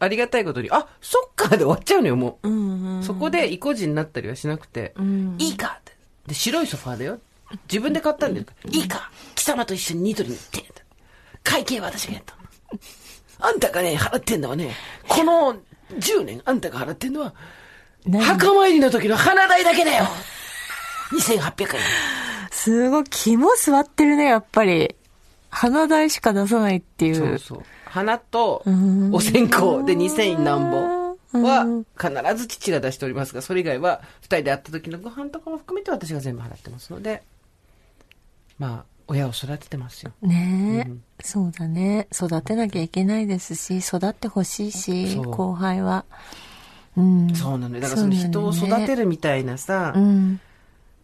[0.00, 2.48] ありがたいことに、あ、そっかで終わっちゃうのよ、もう。
[2.48, 3.02] うんうん。
[3.02, 5.92] そこで意固地になったりはしなくて、んいいかって。
[6.26, 7.18] で、白いソファーだよ。
[7.70, 8.46] 自分で買ったんだよ。
[8.70, 10.72] いいか貴様と一緒にニトリに行って。
[11.42, 12.34] 会計は私がやった。
[13.40, 14.74] あんたがね、払ってんのはね、
[15.08, 15.56] この
[15.98, 17.34] 10年あんたが払ってんのは、
[18.06, 18.22] 何？
[18.22, 20.04] 墓参りの時の花代だけだよ
[21.12, 21.82] !2800 円。
[22.50, 24.94] すごい、肝座ってるね、やっぱり。
[25.50, 27.14] 花代しか出さないっていう。
[27.14, 27.62] そうそう。
[27.84, 30.98] 花とんお線香で2000何本
[31.32, 31.64] うんは
[31.98, 37.22] 必ず父が出しておりますが、それ以外は二人で会った時のご飯とかも含めて私が全部払ってますので、
[38.58, 40.12] まあ、親を育ててますよ。
[40.22, 42.08] ねえ、そうだね。
[42.12, 46.04] 育てなきゃいけないですし、育ってほしいし、後輩は。
[46.96, 47.34] うん。
[47.34, 47.82] そうなのよ。
[47.82, 48.96] だからその人を育てる。
[49.02, 50.40] るみたいなさ、うん。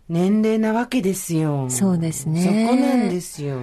[0.08, 1.70] 年齢なわけですよ。
[1.70, 3.58] そうですねそこなんですよ。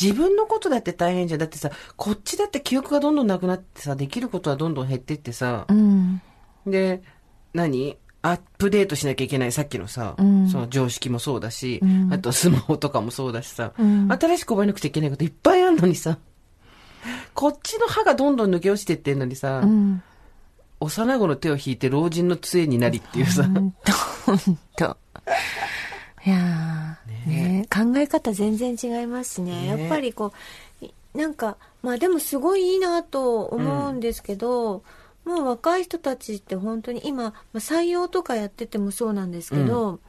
[0.00, 1.40] 自分のことだって大変じゃん。
[1.40, 5.66] だってさ、こっちだって記憶がどんどんなくなってさ、できることはどんどん減ってってさ。
[5.68, 6.20] う、ん。
[6.66, 7.02] で、
[7.52, 7.96] 何？
[8.22, 10.48] アップデートしなきゃいけない、さっきのさ、うん。
[10.48, 12.10] その常識もそうだし、うん。
[12.10, 14.10] あとスマホとかもそうだしさ、うん。
[14.10, 16.16] 新しく覚えなくちゃいけないこといっぱいあるのにさ、
[17.34, 20.02] こっちの歯がどんどん抜け落ちてってんのにさ、うん。
[20.80, 23.72] 幼子の手を引いて老人の杖になりっていうさ、ほん
[24.74, 24.96] と。
[26.26, 29.62] いやーね考え方全然違いますしね。
[29.62, 30.32] ねやっぱりこ
[30.82, 34.82] う、いなんか、まあでもすごいいいなと思うんですけど、
[35.24, 40.00] もう若い人たちって本当に今、まあ採用とかやっててもそうなんですけど、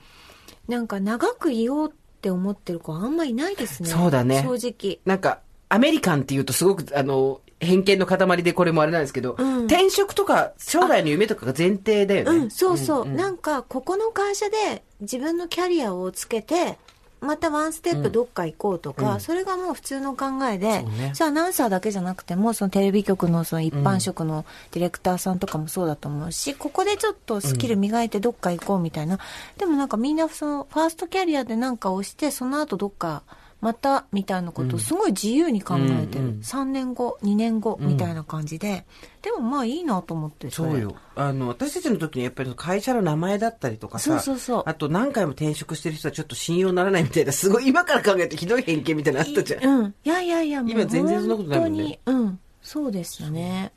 [0.67, 3.89] なんか長くいようって思ってる子あんまいないですね。
[3.89, 4.99] そうだね正直。
[5.05, 12.39] なんか、アメリカンって言うとすごく、あの、偏見の塊でこれもあれなんですけど、うん転職とか将来の夢とかが前提だよね。
[12.39, 13.05] うん、そうそう。
[13.05, 16.77] んんなんか、ここの会社で自分のキャリアをつけて、
[17.21, 19.19] またワンステップどっか行こうとか、うん。
[19.19, 21.13] それがもう普通の考えで、ね。
[21.19, 29.17] アナウンサーだけじゃなくても、そのテレビ局のその一般職のディレクターさんとかもそうだと思うし、ここでちょっとスキル磨いてどっか行こうみたいな。
[29.57, 33.23] でもなんかみんなそのファーストキャリアでなんかをして、その後どっか
[33.61, 36.25] またみたいなことをすごい自由に考えてる。
[36.25, 38.85] うんうん3年後、2年後みたいな感じで。
[39.21, 40.47] でもまあいいなと思って。
[40.47, 40.95] れそうよ。
[41.15, 49.63] あの、私たちの時にやっぱり会社の名前だったりとかさ、そうそうそうあと何回も転職してる人はちょっと信用ならないみたいな、すごい今から考えてひどい偏見みたいなのあったじゃん。
[49.63, 49.95] うん。
[50.03, 52.39] いやいやいや、もう今全然そんなことないもんね本当に、うん。
[52.61, 53.71] そうでしたね。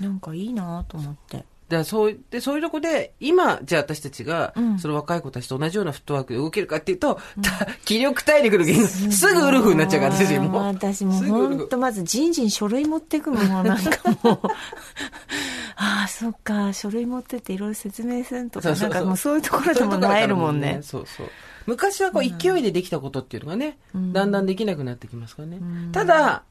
[0.00, 1.44] なんかいいなと思って。
[1.68, 4.78] だそう、で、そういうとこで、今、じゃあ私たちが、うん。
[4.78, 10.58] その若い子たちと同じようなフットワークで動けるかっていうと、 た気力体力の減すぐウルフになっちゃうから、私も。
[10.58, 10.62] う。
[10.62, 11.58] 私もすぐウルフ。
[11.58, 14.40] 本当まず人事に書類持ってくのも なんかもう、
[15.76, 20.80] ああ、そっか、書類持ってっていろいろ説明するとか、なんかもうそういうところでもなえるもんね。
[20.82, 21.26] そうそう。
[21.66, 25.60] 昔はこう勢いでできたことっていうのがね、だんだんできなくなってきますからね。
[25.92, 26.44] ただ、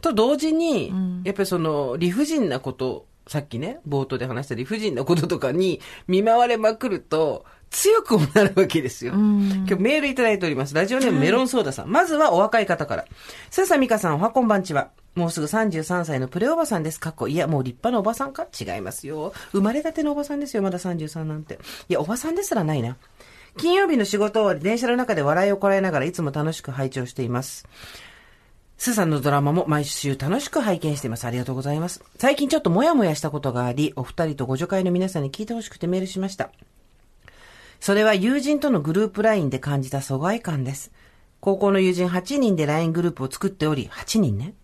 [0.00, 0.92] と同時に、
[1.24, 9.12] やっぱりその理不尽なこと、さっきね、冒頭で話した理不尽なこととかに見舞われまくると、強くもなるわけですよ。
[9.12, 10.74] 今日メールいただいております。
[10.74, 11.92] ラジオネームメロンソーダさん。
[11.92, 13.04] まずはお若い方から。
[13.50, 14.88] スーサミカさん、おはこんばんちは。
[15.14, 16.98] もうすぐ33歳のプレおばさんです。
[16.98, 18.46] かっこいや、もう立派なおばさんか？
[18.58, 19.34] 違いますよ。
[19.52, 21.58] 生まれたてのおばさんですよ、まだ33なんて。
[21.90, 22.96] いや、おばさんですらないな。
[23.58, 27.66] 金曜日の仕事終わり、電車の中で笑いをこらえながらいつも楽しく拝聴しています。
[28.78, 31.24] スーさんのドラマも毎週楽しく拝見しています。
[31.24, 32.04] ありがとうございます。
[32.16, 36.52] 最近ちょっとモヤモヤしたことがあり、お二人とご助会の皆さんに聞いてほしくてメールしました。
[37.80, 40.92] それは友人とのグループ LINE で感じた疎外感です。
[41.40, 44.54] 高校の友人8人で LINE グループを作っており、8人ね。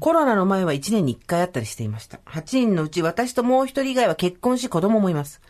[0.00, 2.18] コロナの前は1年に1回あったりしていました。
[2.26, 5.40] 8人のうち私ともう一人以外は結婚し子供もいます。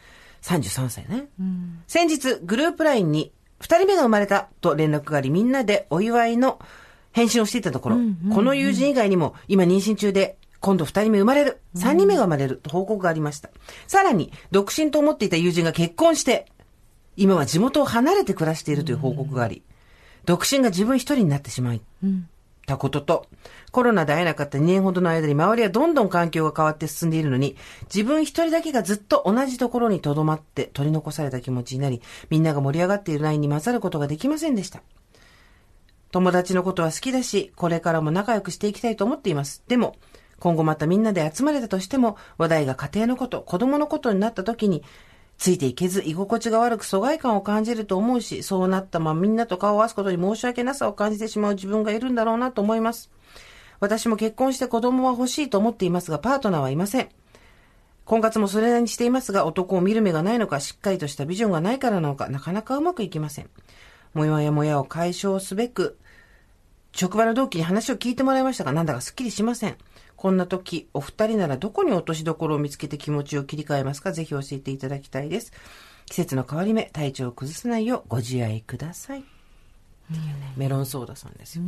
[0.42, 1.28] 33歳ね。
[1.86, 6.60] 先日、グループ LINE に2人目が生まれたと連絡があり、みんなでお祝いの
[7.12, 7.96] 返信をしていたところ、
[8.32, 12.56] この友人以外にも今妊娠中で、今度2人目生まれる、3人目が生まれる。
[12.56, 13.50] と報告がありました。
[13.88, 16.46] さらに、独身と思っていた友人が結婚して、
[17.16, 19.62] 今は地元を離れて暮らしているという報告があり、
[20.24, 21.82] 独身が自分一人になってしまい、
[22.66, 23.26] たことと、
[23.72, 27.56] コロナで会えなかった2年ほどの間に周りはどんどん環境が変わって進んでいるのに、
[27.92, 34.82] 自分一人だけがずっと同じところに留まって取り残された気持ちになり、みんなが盛り上がっているラインに混ざることができませんでした。
[36.12, 39.64] 友達のことは好きだし、これからも仲良くしていきたいと思っています。
[39.66, 39.96] でも、
[40.38, 44.84] 今後またみんなで集まれたとしても、話題が家庭のこと、子供のことになった時に、
[45.38, 53.10] ついていけず居心地が悪く疎外感を感じると思うし、そうなったままみんなと顔を合わすことに申し訳なさを感じてしまう自分がいるんだろうなと思います。
[53.80, 57.08] 私も結婚して子供は欲しいと思っていますが、パートナーはいません。
[58.04, 63.48] 婚活もそれなりにしていますが、男を見る目がないのか、しっかりとしたビジョンがないからなのか、なかなかうまくいきません。
[64.14, 65.96] もやもやを解消すべく、
[66.92, 69.76] 職場の同期に話を聞いてもらいましたが、なんだかすっきりしません。
[70.16, 74.12] こんな時、お二人ならどこに落としどころを見つけて気持ちを切り替えますか？
[74.12, 75.52] ぜひ教えていただきたいです。
[76.06, 79.24] 季節の変わり目、体調を崩さないようご自愛ください。
[80.56, 81.64] メロンソーダさんですよ。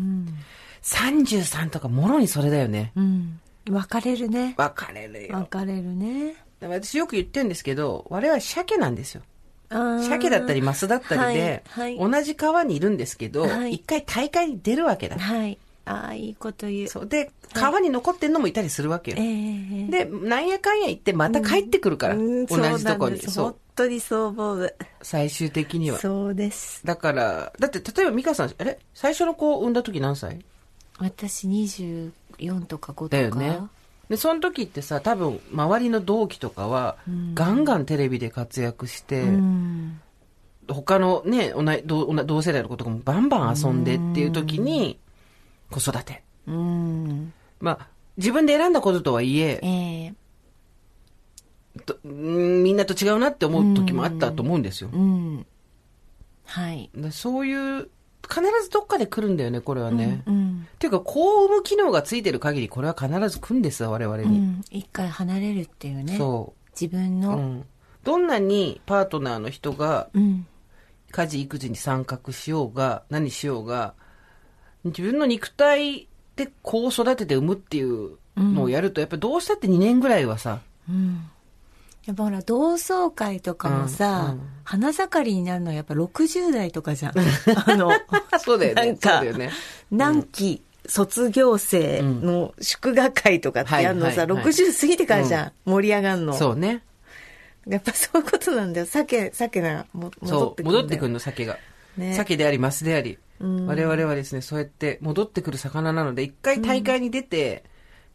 [0.83, 2.93] 33とかもろにそれだよね。
[2.95, 3.41] うん。
[3.71, 4.55] 別れるね。
[4.59, 5.37] 別れるよ。
[5.51, 6.37] 別れるね。
[6.61, 9.23] 私よく言ってるんですけど、我々鮭なんですよ。
[9.75, 15.19] 鮭鮭だったりマスだったりで、はいはい同じ川にいるんですけど、一、はい回大会に出るわけだ。
[15.19, 15.59] はい。
[15.87, 16.89] ああ、いいこと言う。
[16.89, 19.19] そうで、川に残ってんのもいたりするわけよ。
[19.21, 23.21] ええで、なんやかんや言ってまた帰ってくるから、うん同じとこに。
[23.21, 23.57] そう本。
[23.77, 24.75] 当にそう思う。
[25.03, 25.99] 最終的には。
[25.99, 26.81] そうです。
[26.87, 28.79] だから、だって例えば美香さん、あれ？
[28.95, 30.39] 最初の子を産んだ時何歳？
[30.99, 32.13] 私24
[32.67, 33.09] とか5とか。
[33.09, 33.59] だよね。
[34.09, 36.97] で、その時ってさ、多分、周りの同期とかは、
[37.35, 40.01] ガンガンテレビで活躍して、うん。
[40.69, 44.99] 他のね、同い同世代の子とかもバンバン遊んでっていう時に、
[45.71, 46.23] 子育て。
[46.47, 47.33] うん。
[47.61, 50.15] まあ、自分で選んだこととはいえ、ええ
[51.87, 54.91] とうんみんなと違うなって思う時もあったと思うんですよ。
[54.93, 55.47] うん。
[56.45, 56.91] はい。
[56.95, 57.91] でそういう、
[58.29, 60.23] 必ずどっかで来るんだよね、これはね。
[60.27, 60.67] うん。
[60.75, 64.25] っていうか、こう産む機能がついてる限り、これは必ず来るんですよ、我々に。
[64.25, 64.65] うん。
[64.71, 66.17] 一回離れるっていうね。
[66.17, 67.19] そ自分う。
[67.19, 67.37] うの。
[67.37, 67.65] ん。
[68.03, 70.47] どんなにパートナーの人がうん。
[71.15, 73.95] 家事育児に参画しようが、何しようが、
[74.85, 80.59] 自分の肉体でこう育てて産むっていうのをやると、やっぱどうしたって2年ぐらいはさ、
[80.89, 81.31] うん。
[82.07, 87.13] やっぱほら、同窓会とかもさ、うんうん花盛りになるのはやっぱ60代とかじゃん。
[87.19, 87.93] あの、
[88.43, 88.87] そうだよね。
[88.87, 89.51] なんかね。
[89.91, 95.53] 何期卒業生の祝賀会とかってやるのさ、はいはいはい60過ぎてからじゃん。
[95.67, 96.33] 盛り上がんの。
[96.33, 96.83] そうね。
[97.67, 98.87] やっぱそういうことなんだよ。
[98.87, 100.83] 鮭、鮭な、も戻そう、ってくるんだよ。
[100.83, 101.59] 戻ってくるの、鮭が。
[101.99, 103.19] ね鮭であり、マスであり。
[103.41, 107.65] うん我々はですね、そうやって戻ってくる魚なので、一回大会に出て、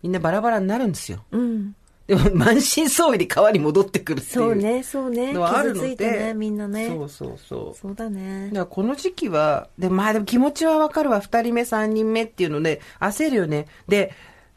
[0.01, 1.23] みんなバラバラになるんですよ。
[1.31, 1.75] うん。
[2.09, 4.33] でも、満身創痍で川に戻ってくるっていう。
[4.33, 5.31] そうね、そうね。
[5.31, 6.87] のはあるのでね、みんなね。
[6.87, 7.77] そうそうそう。
[7.79, 8.59] そうだねだか。
[8.61, 11.19] らこの時期は、で、まあでも気持ちはわかるわ。
[11.19, 13.67] 二人目、三人目っていうので、焦るよね。
[13.87, 14.11] で、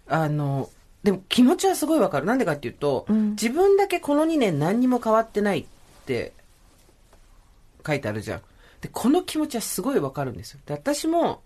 [0.08, 0.70] あの、
[1.02, 2.26] でも気持ちはすごいわかる。
[2.26, 5.64] なんでかっていうと、うん自分だけこの2年何にも変わってないっ
[6.06, 6.32] て
[7.86, 8.40] 書いてあるじゃん。
[8.80, 10.60] で、この気持ちはすごいわかるんですよ。
[10.64, 11.42] で、私も、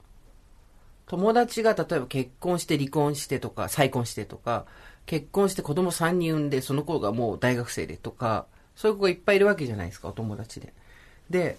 [1.07, 4.66] 友達が例えば結婚して離婚してとか、再婚してとか、
[5.07, 10.73] 結婚して子供3人産んで、その子がもう大学生でとか、そういう子がいっぱいいるわけじゃないですか、お友達で。
[11.31, 11.57] で、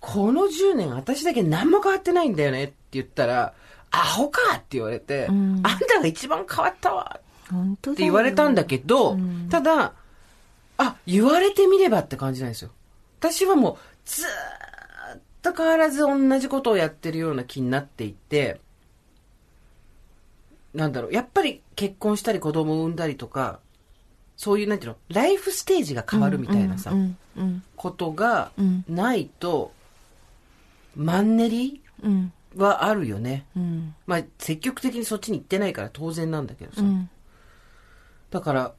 [0.00, 3.54] この10年私だけ何も変わってないんだよねって言ったら、
[3.90, 7.20] アホかって言われて、んあんたが一番変わったわ
[7.52, 9.94] って言われたんだけど、うんただ、
[10.78, 12.70] あ、言われてみればって感じなんですよ。
[13.18, 13.76] 私はもう、
[14.06, 14.26] ずー
[15.16, 18.60] っと変わらず同じことをやってるような気になっていて、
[20.74, 23.60] なんだろう、やっぱり結婚したり子供を産んだりとか、
[24.36, 29.72] そういう、なんていうの、ライフステージが変わるみたいなさ、うんうんことがうんないと、
[30.96, 33.46] マンネリうんはあるよね。
[33.56, 36.82] うんまあ、積極的にそっちに行ってないから当然なんだけどさ。
[36.82, 37.10] うん
[38.30, 38.74] だから、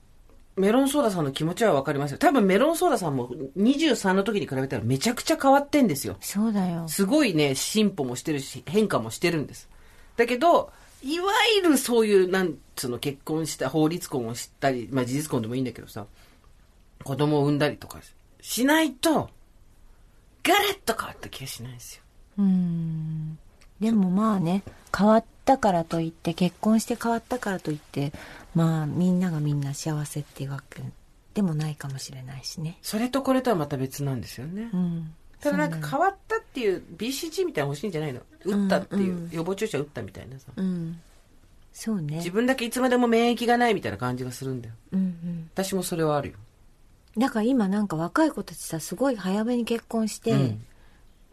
[0.56, 2.18] メロンソーダさんの気持ちはわかりますよ。
[2.18, 6.18] 多分メロンソーダさんも23の時に比べたらめちゃくちゃ変わってんですよ。
[6.22, 9.70] そうだよすごいね、進歩もしてるし、変化もしてるんです。
[10.18, 10.72] だけど、
[11.04, 16.06] いわゆるそういう、なんつうの、結婚した、法律婚をしたり、まあ事実婚でもいいんだけどさ、
[17.04, 18.00] 子供を産んだりとか
[18.42, 19.30] しないと、
[20.44, 22.02] ガラッと変わった気がしないんですよ。
[22.40, 23.38] うん
[23.80, 24.64] でもまあね
[24.96, 28.14] 変わったからといって結婚して変わったからといって
[28.56, 30.82] まあみんながみんな幸せっていうわけ
[31.34, 34.70] でもないかもしれないしねそれとこれとはまた別なんですよね。
[34.74, 38.22] うんただなんか変わったっていう BCG みたいなの欲しいんじゃないの？
[38.46, 40.48] 打ったっていう、うんうん予防注射打ったみたいなさ。
[40.56, 41.00] うん
[41.74, 44.76] そうね自分だけいつまでも免疫がないみたいな感じがするんだよ。
[44.94, 46.38] うんうん私もそれはあるよ。
[47.18, 50.66] だから今なんか若い子たちさすごい早めに結婚して、うん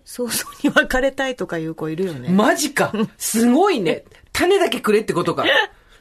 [0.05, 0.33] 早々
[0.65, 4.05] に別れたいとかいう子いるよね、マジかすごいね。
[4.33, 5.45] 種だけくれってことか。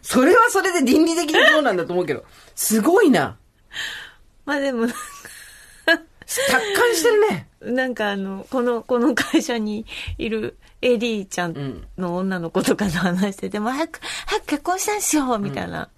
[0.02, 2.24] それはそれで倫理的にどうなんだと思うけど。
[2.56, 3.38] すごいな。
[4.46, 4.96] まあでも達
[5.86, 7.48] 観してるね。
[7.62, 9.86] なんかあの、この、この会社に
[10.17, 15.89] いるエリーちゃんの女の子とかと話してて、もう早く、早く結婚したんですよみたいな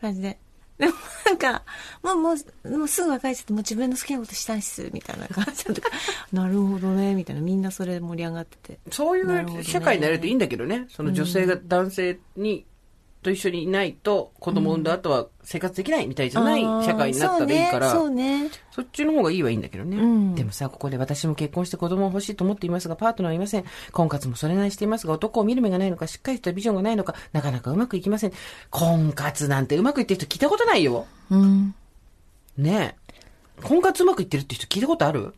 [0.00, 0.38] 感じで。
[0.78, 0.92] でも
[1.24, 1.62] なんか、
[2.02, 5.88] もう、もう、もうすぐ別れちゃって、もう自分の好きなことしたいっす、みたいな感じだとか、
[6.32, 7.42] なるほどね、みたいな。
[7.42, 8.78] みんなそれで盛り上がってて。
[8.90, 10.86] そういう社会になれるといいんだけどね。
[10.88, 12.66] その女性が男性に、
[13.24, 17.90] と一緒にいないと子供を産んだ後は生活できないみたいじゃない社会になったらいいから。
[17.90, 19.96] そうね、そっちの方がいいはいいんだけどね。
[19.96, 23.64] うんでもさ、ここで私も結婚して子供を欲しいと思っていますが、パートナーはいません。
[23.92, 28.32] 婚活もそれなりしていますが、男を見る目がないのか、しっかりしたビジョンがないのか、なかなかうまくいきません。
[28.70, 31.06] 婚活なんてうまくいってる人聞いたことないよ。
[31.30, 31.74] うん。
[32.58, 32.96] ね
[33.60, 33.62] え。
[33.62, 35.34] 婚活うまくいってるって人聞いたことある？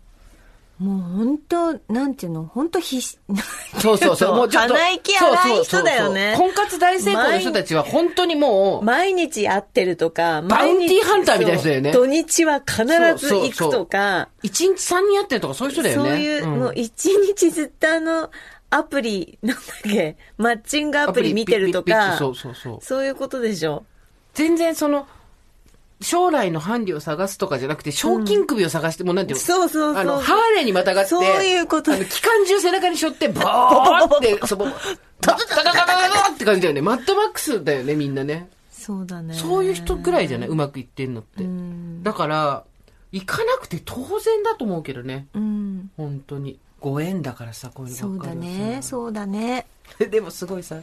[0.79, 2.45] もう本当なんていうの？
[2.45, 3.19] 本当必死。
[3.81, 4.35] そうそうそう。
[4.37, 4.75] もうちょっと。
[4.75, 16.11] 鼻息荒い人だよねそうそうそう婚活大成功の人たちは本当にもう、毎日会ってるとか、バウンティーハンターみたいな人だよね土日は必ず行くとか、一日三人やってるとかそういう人だよね。
[16.11, 18.31] そういう、んもう一日ずっとあの、
[18.69, 22.19] アプリ、なんだっけ、マッチングアプリ見てるとか。
[22.81, 23.85] そういうことでしょ。
[24.35, 25.07] 全然その、
[26.01, 34.67] 将来の伴侶を探すとかじゃなくて、賞金首を探して、もうなんていうのそうそうそうあの、ハーレーにまたがって、そういうことあの、機関銃背中に背負って、ボーって、 その、
[35.21, 36.83] ダダダダダダダって感じだよね。
[36.83, 38.51] マッドマックスだよね、みんなね。
[38.71, 39.35] そうだね。
[39.35, 41.45] そういう人ぐらいじゃない、うまくいってんのって。
[41.45, 42.03] うん。
[42.03, 42.65] だから、
[43.13, 45.27] 行かなくて当然だと思うけどね。
[45.35, 45.91] うん。
[45.97, 46.59] 本当に。
[46.81, 49.67] ご縁だからさ、こういうそうだのばっかりはさね、そうだね。
[50.11, 50.77] でもすごいさ、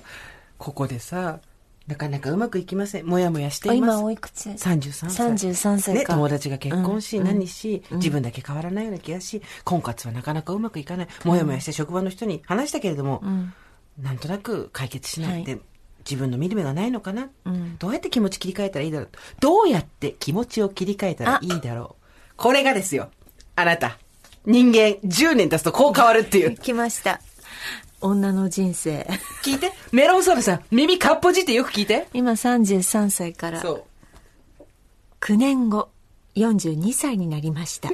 [0.58, 1.39] ここでさ、
[1.88, 3.06] なかなかうまくいきません。
[3.06, 4.04] もやもやしています。
[4.04, 5.54] おいくつ？33歳。
[5.54, 6.13] 33歳ね、か。
[6.13, 11.08] 友達が結婚し、うん何し、自分だけ変わらないような気がし、婚活はなかなかうまくいかない。
[11.26, 13.54] もやもやして職場の人に話したけれども、うん。
[14.02, 15.60] なんとなく解決しないって、は
[16.10, 22.04] 自分の見る目がないのかな、うんどうやって気持ち切り替えたらいいだろうどうやって気持ちを切り替えたらいいだろう
[22.36, 23.10] これがですよ。
[23.56, 23.98] あなた。
[24.46, 26.58] 人間10年経つとこう変わるっていう。
[26.58, 27.22] 来ました。
[28.03, 29.07] 女の人生。
[29.43, 29.71] 聞いて。
[29.91, 32.07] メロンソーダさん、耳かっぽじってよく聞いて。
[32.13, 34.63] 今33歳からそう。
[35.21, 35.89] 9年後、
[36.36, 37.89] 42歳になりました。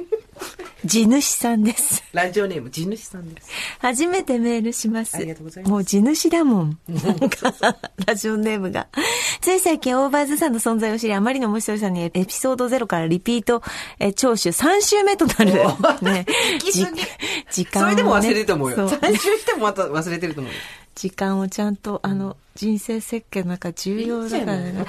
[0.84, 2.02] 地主さんです。
[2.12, 3.50] ラジオネーム、地主さんです。
[3.80, 5.16] 初めてメールします。
[5.16, 6.78] ありがとうございますもう地主だもん。
[6.88, 7.54] なんか、
[8.06, 8.88] ラジオネームが。
[9.42, 13.62] つい最近オーバーズさんの存在を知り、あまりの面白さにエピソード0からリピート、
[13.98, 15.52] え聴取3週目となる。
[16.02, 16.26] ね。
[17.52, 17.92] 時間を、ね。
[17.92, 18.76] それでも忘れてると思うよ。
[18.76, 20.58] そう3週してもまた忘れてると思うよ。
[20.94, 24.84] 時間をちゃんと、あの、人生設計の中重要だからね。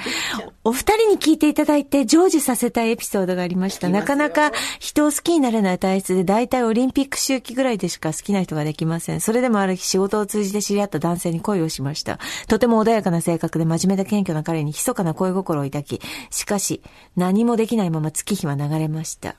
[0.64, 3.88] お二人に聞いていただいて成就させたいエピソードがありました。
[3.88, 9.20] なかなか人を好きになれない体質で、大体オリンピック周期ぐらいでしか好きな人ができません。
[9.20, 12.18] それでもある日仕事を通じて知り合った男性に恋をしました。
[12.48, 16.00] とても穏やかな性格で真面目で謙虚な彼に密かな恋心を抱き、
[16.30, 16.82] しかし
[17.16, 19.36] 何もできないまま月日は流れました。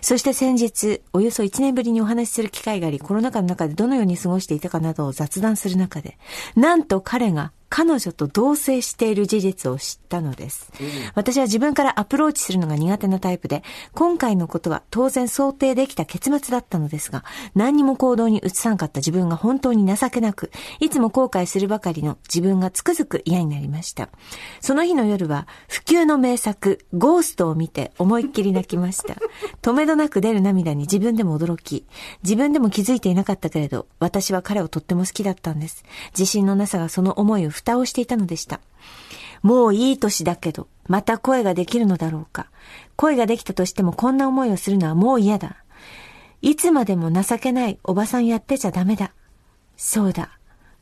[0.00, 6.18] そして先日、およそ1年ぶりにお話しする機会があり、コロナ禍の中でどのように過ごしていたかなどを雑談する中で、
[6.54, 10.72] なんと彼が彼女と同棲している事実を知ったのです。
[11.14, 13.62] 私は自分からアプローチするのが苦手なタイプで、
[13.94, 20.50] 今回のことは当然想定できた結末だったのですが、何にも行動に移さんかった自分が本当に情けなく、
[20.80, 24.08] いつも後悔するばかりの自分がつくづく嫌になりました。
[24.60, 29.16] その日の夜は、不朽の名作、ゴーストを見て思いっきり泣きました。
[29.62, 31.84] 止めどなく出る涙に自分でも驚き、
[32.22, 35.84] 自分でも気づいていなかったけれど、私は彼をとっても好きだったんです。
[36.16, 38.60] 自信のなさがその思いを蓋をしていたのでした。
[39.42, 42.50] もういい年だけど、また声ができるのだろうか。
[42.96, 45.56] 声ができたとしてもこんな思いをするのはもう嫌だ。
[46.42, 49.12] いつまでも情けないおばさんやってちゃダメだ。
[49.76, 50.38] そうだ。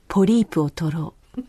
[0.08, 1.42] ポリープを取ろう。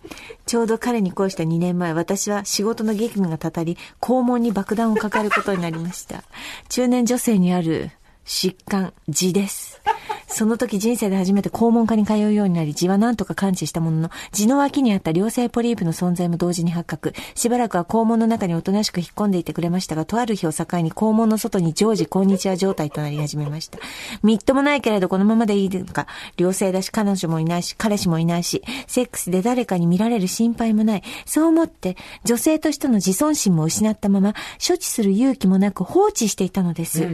[0.46, 6.24] ちょうど彼に恋した2年前、私は仕事の激務がたたり、肛門に爆弾を抱えることになりました。
[6.70, 7.92] 中年女性にある
[8.26, 9.82] 疾患、痔です。
[10.28, 17.14] その時人生で初めて肛門科に通うようになり、痔は何とか完治したものの、痔の脇にあった良性ポリープの存在も同時に発覚。
[17.36, 23.78] しばらくは肛門の中におとなしく引っ込んでいてくれましたが、とある日を境に肛門の外に常時こんにちは状態となり始めました。
[24.24, 26.08] みっともないけれどこのままでいいのか、
[26.38, 31.04] 良性だし彼女もいないし、彼氏もいないし、セックスで誰かに見られる心配もない。
[31.26, 34.34] そう思って、女性としての自尊心も失ったまま、
[34.66, 37.08] 処置する勇気もなく放置していたのです。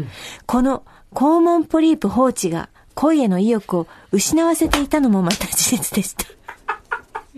[0.48, 0.84] この
[1.14, 6.26] 肛門ポリープ放置が恋への意欲を失わせていたのもまた事実でした。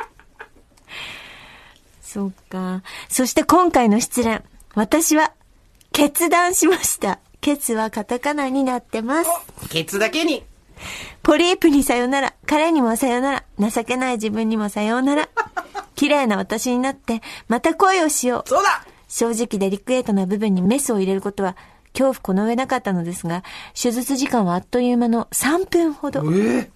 [2.01, 2.81] そうか。
[3.09, 4.41] そして今回の失恋。
[4.75, 5.33] 私は
[5.91, 7.19] 決断しました。
[7.41, 9.29] ケツはカタカナになってます。
[9.69, 10.43] ケツだけに。
[11.21, 15.29] ポリープにさよなら、彼にもさよなら、情けない自分にもさよなら。
[15.95, 18.49] 綺麗な私になって、また恋をしよう。
[18.49, 21.55] そうだ正直デリクエートな部分にメスを入れることは
[21.93, 23.43] 恐怖この上なかったのですが、
[23.79, 26.23] 手術時間はあっという間の3分ほど。
[26.33, 26.69] え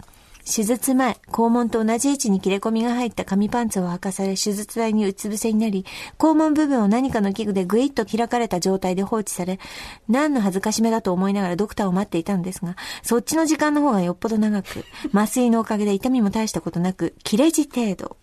[0.50, 5.84] 手術前、肛門と同じ位置に切れ込みが入った紙パンツを履かされ、手術台にうつ伏せになり、
[6.18, 9.60] 肛門部分を何かの器具でぐいっと開かれた状態で放置され、
[10.08, 18.16] 何の恥ずかしめだと思いながらドクターを待っていたのですが、そっちの時間の方がよっぽど長く、麻酔のおかげで痛みも大したことなく、切れ字程度。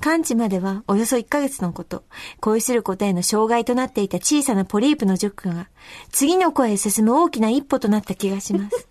[0.00, 2.04] 完治まではおよそ1ヶ月のこと。
[2.40, 5.68] 恋することへの障害となっていた小さなポリープの除去が、
[6.10, 8.88] 次の声へ進む大きな一歩となった気がします。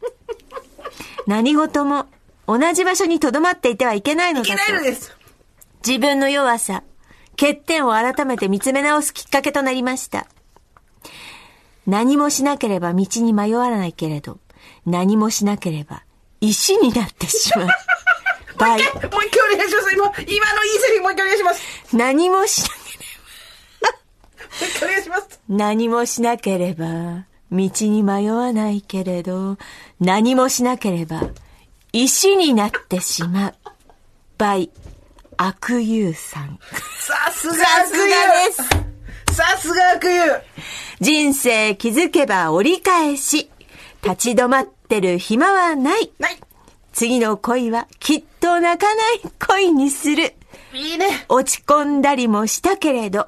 [1.28, 2.08] 何事も
[2.48, 4.72] 同じ場所に留まっていてはいけないのいけだと。
[4.72, 5.16] ないのです。
[5.86, 6.84] 自分の弱さ、
[7.32, 10.28] 欠点を改めて見つめ直すきっかけとなりました。
[11.88, 14.40] 何もしなければ道に迷わないけれど、
[14.86, 16.04] 何もしなければ
[16.40, 17.68] 石になってしまう。
[18.62, 18.80] バイ。
[18.80, 19.94] もう一回お願いします。
[19.94, 21.96] 今、今のいいセリフもう一回お願いします。
[21.98, 23.08] 何もしなけれ
[23.82, 25.40] ば もう一回お願いします。
[25.50, 29.58] 何もしなければ、道に迷わないけれど、
[30.00, 31.24] 何もしなければ、
[31.92, 33.56] 石になってしまう。
[34.38, 34.70] by
[35.38, 36.60] 悪友さん。
[37.00, 39.36] さすがさすがです。
[39.36, 40.42] さすが悪友
[41.00, 43.50] 人生気づけば折り返し。
[44.04, 46.12] 立ち止まってる暇はない。
[46.20, 46.40] ない
[47.02, 50.36] 次の恋はきっと泣かない恋にする。
[50.72, 53.26] いいね落ち込んだりもしたけれど、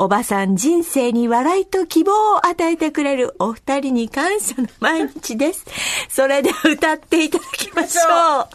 [0.00, 5.66] おばさん人生に笑いと希望を与えてくれるお二人に感謝の毎日です。
[6.08, 8.46] それでは歌っていただきましょう。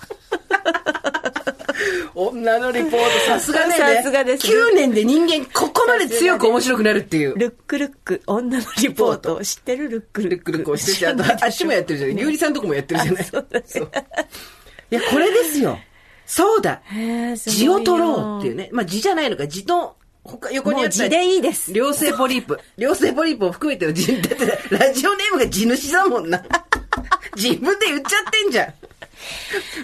[2.15, 3.73] 女のリポートさすがね。
[3.73, 7.37] さすがです9年で人間ここまで強く面白くなるっていう。
[7.37, 9.43] ルックルック、女のリポート。
[9.43, 10.35] 知ってるルックルック。
[10.35, 12.17] ルックルックをしてて、あと、あっちもやってるじゃない。
[12.19, 13.23] ゆうりさんとこもやってるじゃない。
[13.25, 13.47] そう
[14.91, 15.77] いや、これですよ。
[16.25, 16.81] そうだ。
[17.35, 18.69] 字よを取ろうっていうね。
[18.71, 22.59] まあ字じゃないのか、字の、他、横にあったでいいです良性ポリープ。
[22.77, 26.43] 良性ポリープを含めての字、だって、ラジオネームが地主だもんな。
[27.35, 28.65] 自分で言っちゃってんじゃ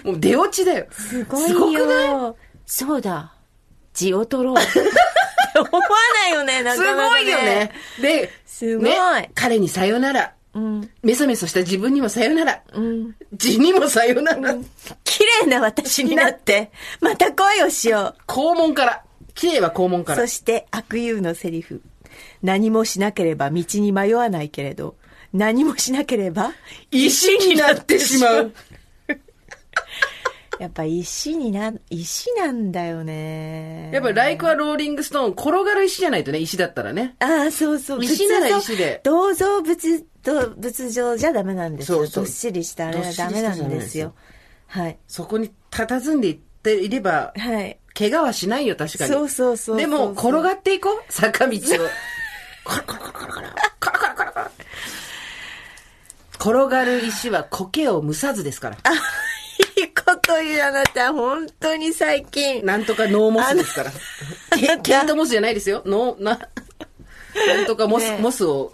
[0.04, 0.08] ん。
[0.08, 0.86] もう出落ちだよ。
[0.90, 1.48] すごいよ。
[1.48, 2.34] すごくない？
[2.66, 3.32] そうだ。
[3.92, 4.56] 字を取ろう。
[5.58, 5.80] 思わ
[6.22, 7.72] ないよね、なすかなか、ごいよね。。
[8.00, 10.32] で、すごいね彼にさよなら。
[10.54, 10.90] うん。
[11.02, 12.62] メソメソした自分にもさよなら。
[12.72, 13.16] うん。
[13.34, 14.54] 字にもさよなら。
[15.04, 16.70] 綺麗な私になって、
[17.00, 19.02] また恋をしよ肛門から。
[19.40, 20.04] 綺麗は肛門う。
[20.04, 20.26] からそ。
[20.26, 21.80] して悪友のセリフ。
[22.42, 24.96] 何もしなければ道に迷わないけれど、
[25.32, 26.52] 何もしなければ
[26.90, 28.52] 石になってしまう。
[30.60, 33.90] やっぱ石にな、石なんだよね。
[33.94, 37.16] やっぱライクはローリングストーン、転がる石じゃないとね、石だったらね。
[37.20, 38.04] ああ、そうそう。
[38.04, 41.98] 石なら石で銅像仏、銅仏像じゃダメなんですよ。
[41.98, 44.12] そうそうどっしりしたあれはダメなんですよ。
[44.66, 44.98] はい。
[45.08, 47.79] そこに佇んでいっていれば、はい。
[48.00, 49.12] 怪我はしないよ、確かに。
[49.12, 51.60] そうそうそうでも、転がっていこう、坂道を。
[52.64, 53.48] コロコロコロコロコロ。
[53.78, 54.46] コロコロコロコロ。
[56.64, 58.76] 転がる石は苔を蒸さずですから。
[59.76, 62.64] いいこと言うあなた、本当に最近。
[62.64, 63.90] なんとかノーモスですから。
[64.56, 65.82] ケケイトモスじゃないですよ。
[65.84, 66.38] ノー、な、
[67.34, 68.72] なんとかモス、ねモスを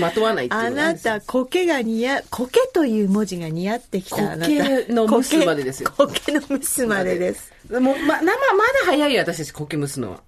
[0.00, 4.52] まとわないっていうあなた、苔が似合、苔という文字が似合ってきたあなた。
[4.52, 7.52] 苔の蒸すまでですよ苔苔の蒸すまでです。
[7.70, 8.34] もう、ま、生、まだ
[8.86, 10.20] 早いよ、私たち苔蒸すのは。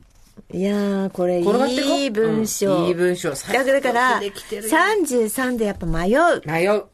[0.52, 2.76] いやー、これいい文章。
[2.76, 3.30] うんいい文章。
[3.30, 6.42] だから、だからできてるよ33でやっぱ迷う。
[6.46, 6.84] 迷う。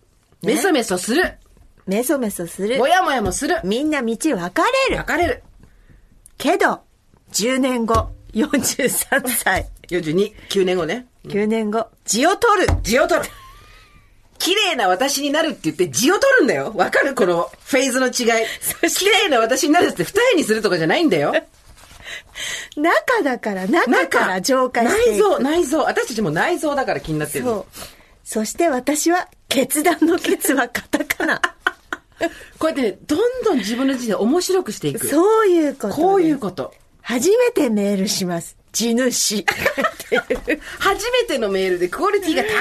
[0.42, 1.34] メソメソする。
[1.86, 2.86] メソメソするも。
[2.86, 3.60] やもやもする。
[3.64, 5.04] みんな道分かれる分。
[5.04, 5.42] かれる。
[6.38, 6.80] けど、
[7.32, 11.06] 10年後、43歳、42、9年後ね。
[11.26, 12.72] 9年後、字を取る。
[12.82, 13.28] 字を取る。
[14.38, 16.72] 綺麗な私になるって言って字を取るんだよ。
[16.74, 17.14] わかる？
[17.14, 18.46] このフェーズの違い。
[18.88, 21.34] 綺麗な私になるって二重にするとかじゃないんだよ。
[22.76, 25.10] 中だから、中から浄化して。
[25.10, 25.80] 内臓、内臓。
[25.80, 27.50] 私たちも内臓だから気になってるの。
[27.50, 27.66] そう。
[28.24, 31.40] そして私は、決断の決はカタカナ。
[32.58, 35.06] こうやってね、どんどん自分の人生を面白くしていく。
[35.06, 35.94] そういうこと。
[35.94, 36.72] こういうこと。
[37.02, 38.56] 初めてメールします。
[38.72, 39.44] 地主。
[40.78, 42.54] 初めてのメールでクオリティが高い。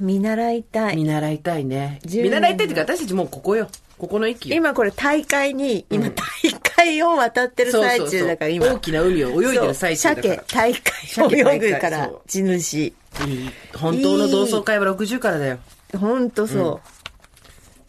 [0.00, 0.96] 見習いたい。
[0.96, 2.00] 見習いたいね。
[2.04, 3.68] 10見習いたいっていうか、私たちもうここよ。
[3.98, 4.56] ここの域よ。
[4.56, 8.66] 今これ大会に、今大会を渡ってる最中だから今。
[8.66, 10.34] 大きな海を泳いでる最中だから。
[10.34, 12.78] 鮭大会を泳ぐから地主。
[12.78, 12.94] い
[13.26, 15.58] い本当の同窓会は60からだよ。
[15.98, 16.80] ほんとそ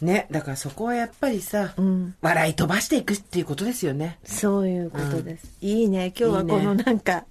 [0.01, 0.27] ね。
[0.31, 4.19] だからそこはやっぱりさ、ん笑い飛ばしていくっていうことですよね。
[4.23, 4.29] う。
[4.29, 5.51] そういうことです。
[5.61, 6.13] いいね。
[6.17, 7.25] 今日はこのなんか、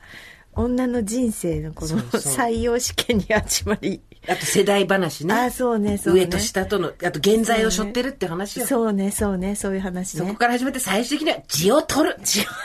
[0.54, 4.00] 女の人生のこのそうそう採用試験に集まり。
[4.28, 5.34] あと世代話ね。
[5.34, 6.20] あ、そうね、そうね。
[6.22, 8.66] 上と下との、あと現在を背負ってるって話よ。
[8.66, 10.28] そそうね、そうね、そういう話ね。
[10.28, 12.16] こから始まって最終的には字を取る。
[12.22, 12.58] 字を取る。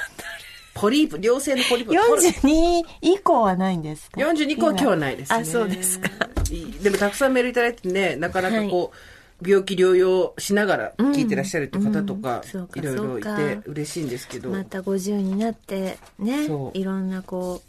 [0.74, 2.30] ポリープ、良性のポリープを取る。
[2.32, 5.38] 42以降はないんですか？42個は今日はないですね。
[5.38, 6.10] あ、そうですか。
[6.51, 9.12] いいでもたくさんメールいただいてね、なかなかこう、
[9.46, 12.41] 病気療養しながら聞いてらっしゃるって方とか
[12.76, 14.50] いろいろいてか嬉しいんですけど。
[14.50, 17.62] また50になってねいろんなこ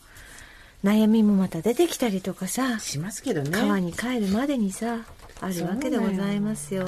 [0.82, 2.78] う悩みもまた出てきたりとかさ。
[2.78, 3.50] しますけどね。
[3.50, 4.98] 川に帰るまでにさ
[5.40, 6.86] あるわけでございますよ。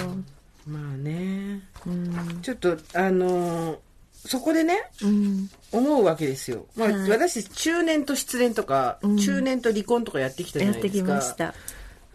[0.66, 1.62] まあね。
[1.86, 2.40] うん。
[2.42, 3.78] ちょっと、あのー
[4.26, 5.48] そこでね、うん。
[5.70, 6.66] 思うわけですよ。
[6.74, 7.10] まあ、はい。
[7.10, 9.16] 私、中年と失恋とか、うん。
[9.18, 11.46] 中年と離婚とかやってきたじゃやってきないですか。
[11.46, 11.54] ました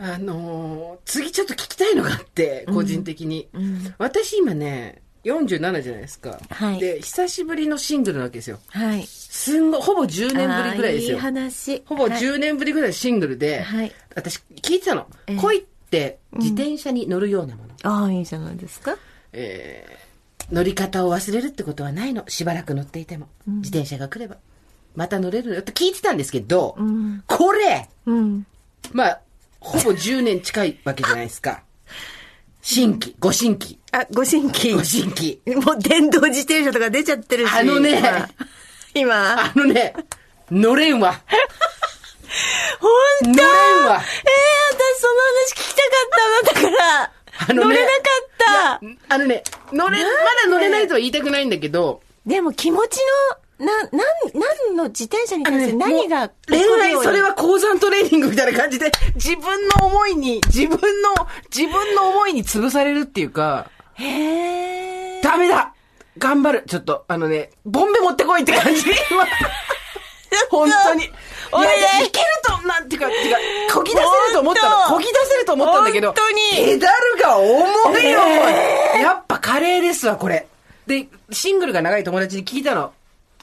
[0.03, 3.47] あのー次ちょっと聞きたいのがあって、個人的に。
[3.53, 6.39] うん私今ね、47じゃないですか。
[6.49, 8.59] はいで、久しぶりのシングルなわけですよ。
[8.69, 11.17] はいすんごい、ほぼ10年ぶりぐらいですよ。
[11.17, 15.07] あーいい話ほぼはい10年ぶりぐらいシングルで、はい私聞いてたの。
[15.27, 17.69] ええ恋って自転車に乗るようなもの。
[17.83, 18.97] ああいいじゃないですか
[19.33, 20.11] えー
[20.53, 22.27] 乗り方を忘れるってことはないの。
[22.27, 23.29] しばらく乗っていても。
[23.47, 24.37] 自転車が来れば。
[24.95, 28.45] また乗れるのよって聞いてたんですけど、うんこれ、うん
[28.91, 29.21] まあ、
[29.61, 31.63] ほぼ10年近いわけじゃないですか。
[32.61, 34.73] 新規、ご新規、あご新規。
[34.73, 35.41] ご新規。
[35.65, 37.53] もう電動自転車とか出ちゃってるし。
[37.53, 37.99] あのね。
[37.99, 38.29] 今。
[38.93, 39.45] 今。
[39.45, 39.93] あのね、
[40.49, 41.13] 乗れんわ。
[42.79, 42.87] ほ
[43.29, 44.01] んと乗れんわ。
[44.01, 44.41] ええ
[44.73, 46.71] 私その話聞きたかったの。
[46.71, 47.11] だから。
[47.49, 47.67] あのね。
[47.67, 48.31] 乗れなかっ
[49.09, 49.15] た。
[49.15, 49.43] あのね、
[49.73, 50.09] 乗れ、ま
[50.45, 52.97] だ乗れないとは言いたくないんだけど、でも気持ち
[53.31, 53.89] の、な、なん、
[54.33, 61.09] 何の自転車に対して何が恋愛、それは、は鉱山トレーニングみたいな感じで、自分の思いに、自分の、
[61.55, 65.21] 自分の思いに潰されるっていうか、へえ。
[65.21, 65.73] ダメだ
[66.17, 68.81] 頑張るちょっと、あのね、ボンベ持ってこいって感じ。
[70.49, 71.05] 本当に。
[71.05, 71.11] い
[71.51, 73.33] おいや、いやいけると、なんていうか、っていう
[73.67, 74.95] か、こぎ出せると思ったの。
[74.95, 76.31] こぎ出せると思ったんだけど、本当
[76.61, 78.19] にペダルが重いよ、
[79.01, 80.47] やっぱカレーですわ、これ。
[80.87, 82.93] で、シングルが長い友達に聞いたの。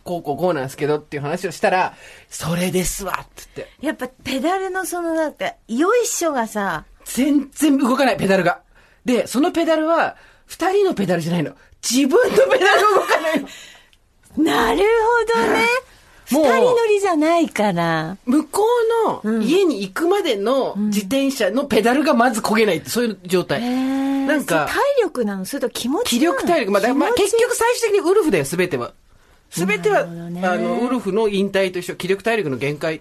[0.08, 1.94] こうこうこうなんですけどっていう話をしたら、
[2.30, 3.86] それですわ、って言って。
[3.86, 8.62] やっぱペダルのそのなんか、よいしょがさ、全然動かない、ペダルが。
[9.04, 11.52] で、そのペダルは、二人のペダルじゃないの。
[11.82, 13.48] 自分のペダル動かないの。
[14.44, 14.82] なる
[15.34, 15.66] ほどね。
[16.30, 18.16] 二人乗りじゃないから。
[18.24, 18.62] 向こ
[19.24, 23.60] うの家に行くまでの自転車のペダルがまず焦げないって、そういう状態。
[23.60, 25.44] なんか体力なの？
[25.44, 26.72] それと気持ち気力体力。
[26.72, 28.92] まあ、まあ結局最終的にウルフだよ、すべては。
[29.50, 33.00] すべては、ねあの、ウルフの引退と一緒、気力体力の限界。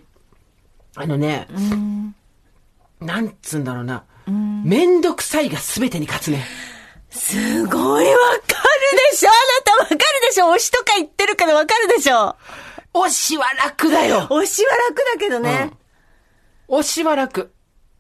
[0.95, 2.16] あのね、うん。
[3.00, 4.04] なんつうんだろうな。
[4.28, 6.45] めんどくさいがすべてに勝つね。
[7.10, 8.41] すごいわかる
[9.12, 12.36] でしょあなたわかるでしょ推しとか言ってるからわかるでしょ
[12.93, 14.28] 推しは楽だよ。
[14.30, 15.72] 推しは楽だけどね。
[16.68, 17.52] 推しは楽。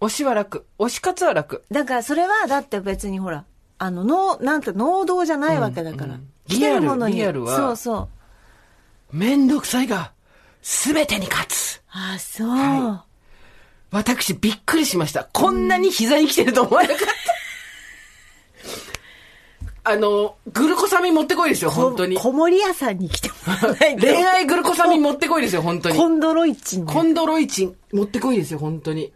[0.01, 0.65] 推しは楽。
[0.79, 1.63] 推し活は楽。
[1.71, 3.45] だからそれはだって別にほら、
[3.77, 6.15] あの、の、なんて能動じゃないわけだから。
[6.15, 7.15] うん来てるものに。
[7.15, 8.16] リアルリアルはそうそう。
[9.11, 10.11] めんどくさいが
[10.61, 11.81] すべてに勝つ。
[11.91, 12.49] あ、そう。
[12.49, 13.05] は
[13.91, 15.29] 私びっくりしました。
[15.31, 17.05] こんなに膝に来てると思わなかった。
[19.89, 22.17] あの、グルコサミン持ってこいですよ、本当に。
[22.17, 24.01] 小森屋さんに来てもらわないと。
[24.01, 25.95] 恋愛グルコサミン持ってこいですよ、本当に。
[25.95, 26.93] コンドロイチンね。
[26.93, 29.13] コンドロイチン持ってこいですよ、本当に。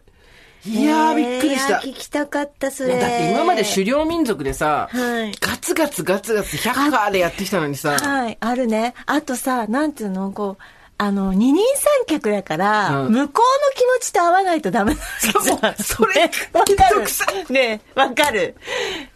[0.64, 1.78] いやー、びっくりした。
[1.78, 2.98] 聞きたかった、それ。
[2.98, 8.94] だって今まで狩猟民族でさ、はいガツガツガツガツ100カーでやってきたのにさ、はい、あるね。
[9.06, 10.62] あとさ、なんていうの、こう、
[10.98, 15.40] あの、二人三脚だから、うん向こうの気持ちと合わないとダメなんですよ
[15.82, 17.52] それねわかる。
[17.52, 18.54] ねわかる。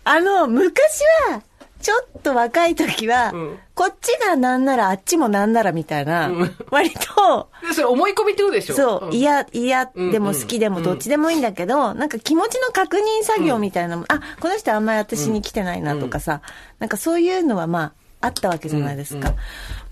[0.03, 1.43] あの、昔は、
[1.87, 3.59] ちょっと若い時は、ん。
[3.77, 6.33] こっちがなんならあっちもなんならみたいな、
[6.73, 8.75] 割と、でそれ思い込みってことでしょ？
[8.75, 9.13] そう、ん。
[9.15, 10.41] 嫌、嫌でもうんうん。
[10.41, 16.41] 好きでもどっちでもいいんだけど、なんか気持ちの確認作業みたいなのも、あ、この人あんまり私に来てないなとかさ、
[16.81, 19.35] なんかそういうのはまあ、あったわけじゃないですか。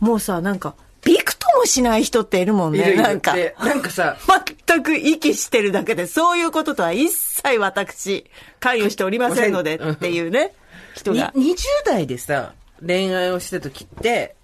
[0.01, 0.75] もうさ、なんか、
[1.05, 3.35] びくともしない人っているもんね、なんか。
[3.35, 4.17] でなんかさ、
[4.67, 8.29] 全く息してるだけで、そういうこととは一切私、
[8.59, 10.55] 関与しておりませんのでうんっていうね、
[10.95, 11.33] 人にが。
[11.37, 14.37] 20代でさ、恋愛をしてた時って、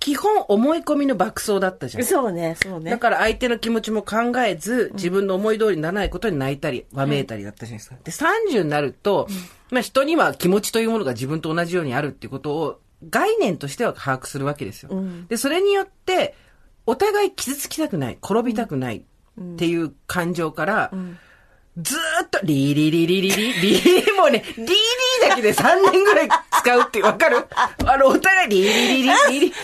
[0.00, 2.04] 基本思い込みの爆走だったじゃん。
[2.04, 2.90] そうね、そうね。
[2.90, 7.96] だから相手の気持ちも考えず、自分の思い通りにならないことに泣いたり、わめいたりだったじゃないですか。
[8.02, 9.28] で、30になると、
[9.70, 14.90] まあ人には気持ちというものが自分と同じようにあるっていうことを、概念としては把握するわけですよ。
[15.28, 16.34] で、それによって、
[16.86, 20.92] お互い傷つきたくない、転びたくないっていう感情から、
[21.78, 24.74] ずーっと、リリリリリリ、リもうね、リリ
[25.28, 26.28] だけで3年ぐらい
[26.60, 27.46] 使うってわかる
[27.86, 29.58] あの、お互いリリリリリリ、牽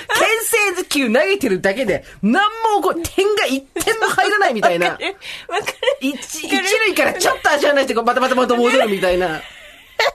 [0.77, 4.91] 制球投げてるだけで、なんもこう、点が1点も入らないみたいな。
[4.91, 5.09] わかる
[6.01, 9.41] 一塁からちょっと足がないして、こう、バタバタバタ戻るみたいな。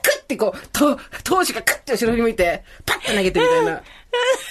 [0.02, 3.82] クッてこう、と、投手がクッて後ろに向いて、パッて投げてみたいな。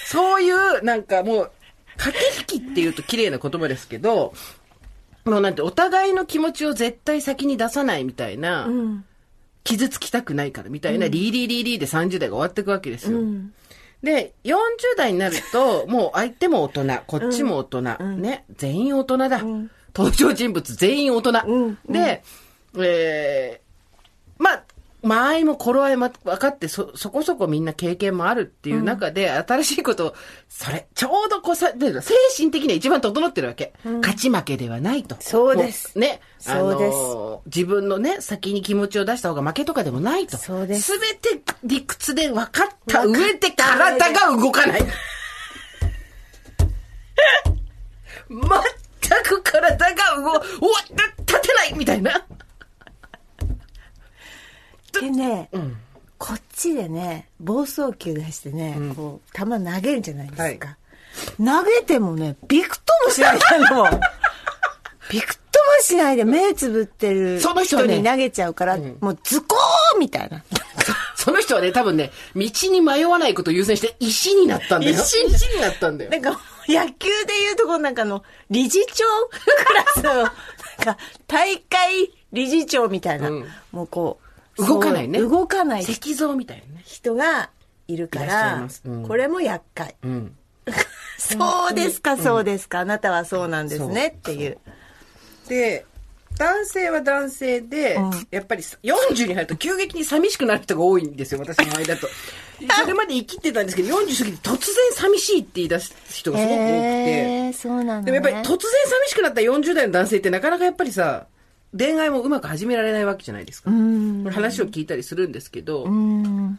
[0.06, 1.52] そういう、なんかもう、
[1.96, 2.16] 駆
[2.46, 4.32] け引きっていうと綺麗な言葉ですけど、
[5.24, 8.68] もうなんて、お互いの気持ちを絶対先に出さないみたいな、
[9.64, 13.20] 傷つきたくないからみたいな、リーリーリーリーで30代が終わっていくわけですよ。
[14.02, 14.58] で、40
[14.96, 17.82] 代になると、もう相手も大人、こっちも大人、
[18.16, 19.42] ね、全員大人だ。
[19.94, 21.32] 登場人物全員大人。
[21.88, 22.22] で、
[22.78, 24.64] えー、まあ、
[25.02, 30.14] 間合いも頃合いも分かって、そ、そこそこみんな経験もあるっていう中で、新しいことを、
[30.48, 33.72] それ、ちょうどこうさ、で精神的には一番整ってるわけ。
[33.84, 35.16] 勝ち負けではないと。
[35.18, 36.20] そうですね。
[36.38, 40.36] そうですあのー自分のね、先に気持ちを出した方が負けとかでもないと。
[40.36, 44.82] そうですすべて理屈で分かった上で体が動かない。
[48.28, 50.40] 全く体が動、おわ
[51.26, 52.24] 立てないみたいな。
[55.00, 55.76] でね、ん
[56.18, 60.76] こっちでね、暴走球出してね、こう、球投げるじゃないですか。
[61.36, 63.38] 投げてもね、びくともしない
[63.70, 63.90] のも。
[65.10, 70.44] びくともしないで目つぶってるその人に投げちゃうから、もうズコーンみたいな。
[71.16, 74.92] その人はね、多分ね、道に迷わないことを優先して石になったんだよ。
[74.92, 76.10] 石石になったんだよ。
[76.10, 79.04] なんか、野球でいうとこなんかの、理事長
[79.64, 80.26] クラスの、なん
[80.84, 86.82] か、大会理事長みたいな、うんもうこう、動かないね動かない石像みたいなね。
[86.84, 87.50] 人が
[87.88, 88.68] いるかいら
[89.06, 89.96] これも厄介。
[90.02, 90.36] うん。
[91.18, 92.80] そうですか、そうですか。
[92.80, 94.58] あなたはそうなんですねっていう。
[95.48, 95.84] で、
[96.38, 102.08] 男性は男性で、うんやっぱり40に入ると急激に寂しくなる人が多いんですよ、私の間と。
[102.80, 106.64] それまで生きてたんですけど、40過ぎて突然寂しいって言い出す人がすごく多くて。
[106.64, 108.12] へーそうなんだ、ね。
[108.12, 111.26] でもやっぱり突然寂しくなった40代の男性ってなかなかやっぱりさ、
[111.76, 113.70] 恋愛もうまく始められないわけじゃないですか。
[113.70, 116.58] 話を聞いたりするんですけど、うん。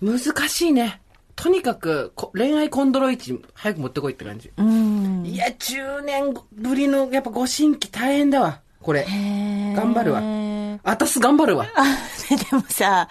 [0.00, 0.18] 難
[0.48, 1.00] しいね。
[1.36, 4.50] とにかくこ恋愛コンドロイチ早く持ってこいって感じ。
[4.56, 5.24] うん。
[5.26, 8.60] いや、10年ぶりのやっぱご新規大変だわ。
[8.82, 9.04] これ。
[9.04, 10.20] 頑頑張るわ。
[10.82, 11.66] あたす頑張るわ。
[11.74, 11.84] あ、
[12.30, 13.06] でもさ、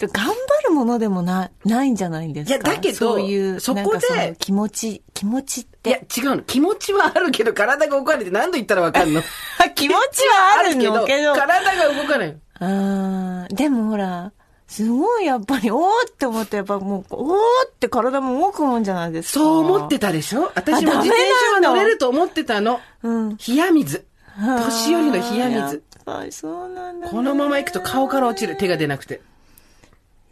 [0.00, 0.32] 頑張
[0.64, 2.54] るものでもな、ないんじゃないんですか？
[2.56, 6.20] いやだけどそういう、そこで気持ち、気持ちっいや、て。
[6.20, 6.42] 違うの。
[6.42, 9.22] 気持ちはあるけど、体が動かないって何度言ったらわかんの？
[9.76, 11.34] 気持ちはあるのけど。
[11.34, 12.36] 体が動かない。
[12.58, 14.32] あーでもほら、
[14.66, 17.36] すごいやっぱり、おーって思って、やっぱもう、おー
[17.68, 19.38] って体も動くもんじゃないですか。
[19.38, 20.50] そう思ってたでしょ？
[20.56, 22.80] 私も自転車は乗れると思ってたの。
[23.04, 23.36] うん。
[23.36, 24.04] 冷や水。
[24.38, 25.82] 年寄りの冷ややっ水。
[26.04, 27.10] ぱりそうなんだ、ね。
[27.12, 28.56] このまま行くと顔から落ちる。
[28.56, 29.20] 手が出なくて。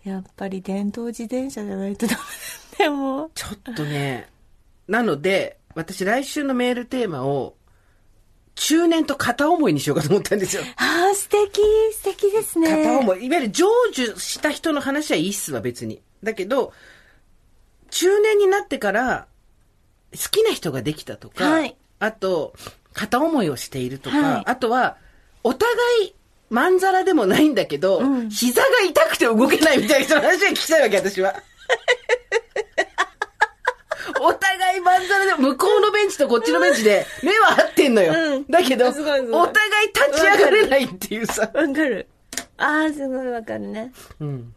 [0.05, 2.18] やっぱり電動自転車じゃないとダメ。
[2.78, 4.28] でも、ちょっとね。
[4.86, 7.57] なので、私来週のメールテーマを、
[8.55, 10.62] 中年と片思いにしようかと思ったんですよ。
[10.76, 11.61] ああ、素敵、
[11.94, 12.84] 素敵ですね。
[12.84, 13.26] 片思い。
[13.26, 16.02] いわゆる成就した人の話はいいっすわ、別に。
[16.22, 16.72] だけど、
[17.90, 19.26] 中年になってから、
[20.12, 22.55] 好きな人ができたとか、はいあと、
[22.95, 24.97] 片思いをしているとか、はいあとは、
[25.42, 25.74] お互
[26.07, 26.14] い、
[26.49, 31.34] まんざらでもないんだけど、膝が痛くて動けないみたいな人の話が聞きたいわけ、私は。
[34.20, 38.14] お互いまんざらでも、向こうのベンチとこっちのベンチで、目は合ってんのよ。
[38.36, 41.42] うんだけど、お互い立ち上がれないっていうさ。
[41.42, 42.07] わかる。
[42.57, 43.92] ああ、すごいわかるね。
[44.20, 44.55] うん。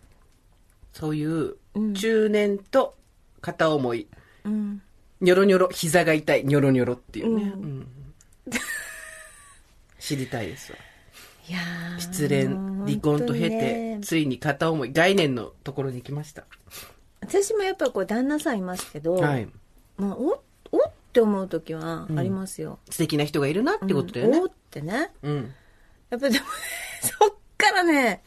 [0.93, 1.55] そういう、
[1.93, 2.95] 中年と
[3.41, 4.07] 片思い、
[4.45, 4.81] うん。
[5.21, 7.43] ニョロニョロ、膝が痛い、ニョロニョロっていうね。
[7.43, 7.87] うん
[10.07, 10.77] 知りたいですわ。
[11.49, 12.47] いやー失恋、
[12.85, 16.45] 離婚と経てね、ついに片思い、概念のところに行きました。
[17.19, 19.47] 私もやっぱこう旦那さんいますけど、はい。
[19.97, 22.79] まあ、おおって思う時はありますよ。
[22.89, 24.45] 素敵な人がいるなってことだよねお。
[24.45, 25.11] ってね。
[25.23, 25.53] うん。
[26.09, 26.45] やっぱでも、
[27.01, 28.23] そっからね、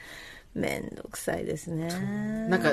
[0.54, 1.88] めんどくさいですね。
[2.48, 2.70] なんか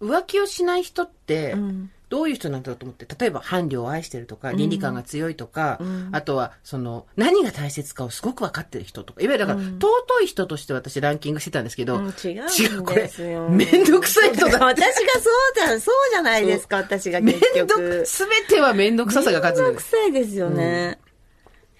[0.00, 5.80] 浮気をしない人ってうん、どういう人なんだろうと思って、例えば伴侶を愛してるとか、倫理観が強いとか、
[6.12, 14.64] あとは、その、何が大切かをすごく分かってる人とか、いわゆるだから、尊い人として私ランキングしてたんですけど、うん違うん違う、これですよ、めんどくさい人だ。
[14.64, 15.30] 私がそ
[15.64, 18.06] うだ、そうじゃないですか、 私がめ結んどく、局。
[18.06, 20.98] すべてはめんどくささが勝つめんどくさいですよね。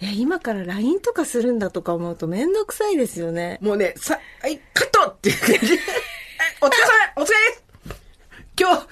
[0.01, 3.59] いや、今から LINE とかするんだとか思うとめんどくさいですよね。
[3.61, 5.77] もうね、さ、はい、カットっていう感じ。
[5.77, 5.81] はい
[6.61, 6.83] お疲れ様
[7.17, 7.27] お疲れ。
[7.27, 7.65] です
[8.59, 8.87] 今日、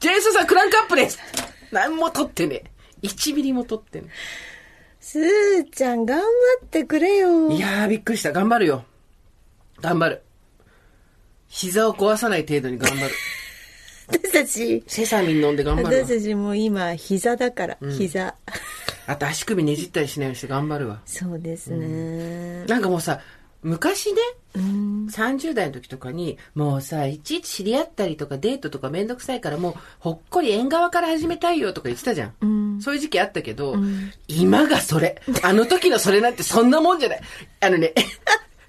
[0.00, 1.18] ジェイソンさんクランクアップです
[1.70, 2.62] 何も撮ってね
[3.02, 3.06] え。
[3.06, 4.08] 1ミリも撮ってね
[5.00, 6.24] すーちゃん頑張
[6.64, 7.50] ってくれよ。
[7.50, 8.30] いやー、びっくりした。
[8.30, 8.84] 頑張るよ。
[9.80, 10.22] 頑張る。
[11.48, 13.10] 膝を壊さない程度に頑張る。
[14.06, 16.18] 私たち、セサミン飲んで頑張るわ私。
[16.18, 18.36] たちも今膝だから、膝。
[19.06, 21.00] あと足首ねじったりしないようにして頑張るわ。
[21.04, 22.64] そうですね。
[22.66, 23.20] なんかもうさ、
[23.62, 24.20] 昔ね、
[24.56, 32.80] 30代の時とかに、もうさ、いちいち知り合ったりとかデートとかめんどくさいからもう、ほっこり縁側から始めたいよとか言ってたじゃん。
[32.80, 33.76] そういう時期あったけど、
[34.26, 35.22] 今がそれ。
[35.42, 37.20] あの時のそれなんてそんなもんじゃない。
[37.60, 37.94] あのね、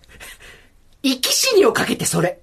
[1.02, 2.40] 生き死にをかけてそれ。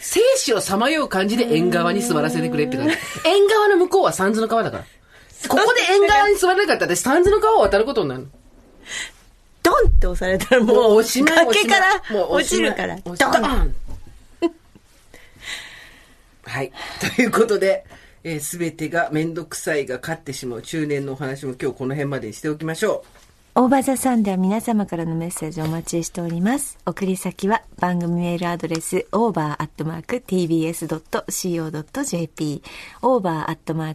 [0.00, 2.94] 生死をさまよう感じで縁側に座らせてくれって感じ。
[3.24, 4.84] 縁側の向こうは三途の川だから。
[5.48, 8.26] ここで縁側に座らなかったら私三途の川を渡ることになるの。
[9.64, 13.74] ドンって押されたらもう、崖からもうお落ちるから、ドン。
[16.44, 16.70] はい。
[17.16, 17.84] ということで、
[18.22, 26.76] えすべてがめんどくさいが勝ってしまう中年のお話も今日この辺までにしておきましょオーバーザさんでは皆様からのメッセージをお待ちしております。
[26.84, 29.62] 送り先は番組メールアドレス over.tbs.co.jp
[33.00, 33.94] over.tbs.co.jp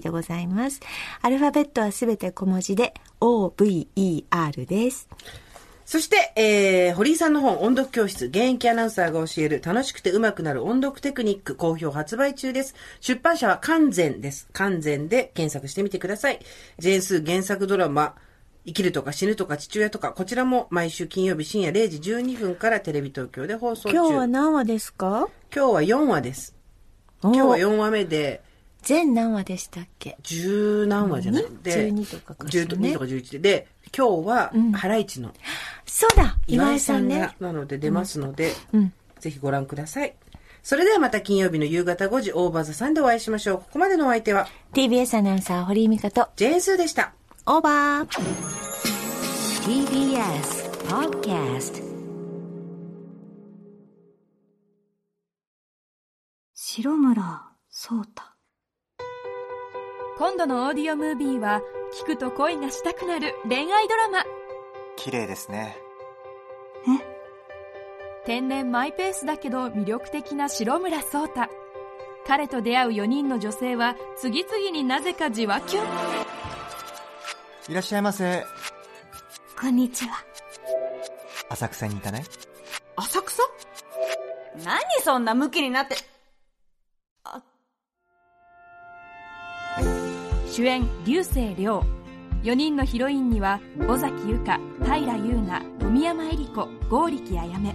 [0.00, 0.80] でございます。
[1.20, 5.06] アルファベットはすべて小文字で over です。
[5.90, 5.92] う。
[5.92, 12.74] そして、えー、堀井さんの本、音読教室、現役アナウンサーが教える楽しくて上手くなる音読テクニック、好評発売中です。
[13.00, 14.48] 出版社は完全です。
[14.52, 16.38] 完全で検索してみてください。
[16.78, 18.14] ジェーンスー原作ドラマ、
[18.66, 23.96] 生きるとか死ぬとか父親とか、こちらも毎週金曜日深夜0時12分からテレビ東京で放送中。
[23.96, 25.28] 今日は何話ですか？
[25.54, 26.54] 今日は4話です。
[27.22, 28.42] 今日は4話目で、
[28.82, 30.16] 全何話でしたっけ？
[30.22, 31.44] 十何話じゃない？
[31.44, 33.38] にで12とかかね12とか11で。
[33.38, 35.32] で、今日は、ハライチの
[36.00, 38.92] そうだ岩岩井さんね。、なので出ますので、うん。
[39.18, 40.14] ぜひご覧ください。
[40.62, 43.58] それではまた金曜日の夕方5時、オーバーザさんでお会いしましょう。
[43.58, 47.12] ここまでのお相手は、TBS アナウンサー堀井美香とジェーンスーでした。
[47.44, 48.08] オーバー
[49.66, 51.82] TBS Podcast
[56.54, 58.22] 白村聡太
[60.16, 61.60] 今度のオーディオムービーは
[61.92, 64.24] 聞くと恋がしたくなる恋愛ドラマ
[64.96, 65.76] 綺麗ですね
[68.26, 71.48] 天然マイペースだけど魅力的な白村聡太。
[72.26, 75.84] 彼と出会う4人の女性は次々になぜかじわキュン
[77.68, 78.44] いらっしゃいませ。
[79.58, 80.24] こんにちは。
[81.48, 82.24] 浅草に行かない
[82.96, 83.42] 浅草？
[84.64, 85.96] 何そんなムキになって。
[90.50, 91.82] 主演竜星涼
[92.42, 97.74] 4人のヒロインには尾崎由香平優奈富山恵里子剛力あやめ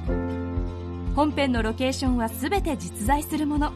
[1.15, 3.71] 本編のロケーションは全て実在するもの。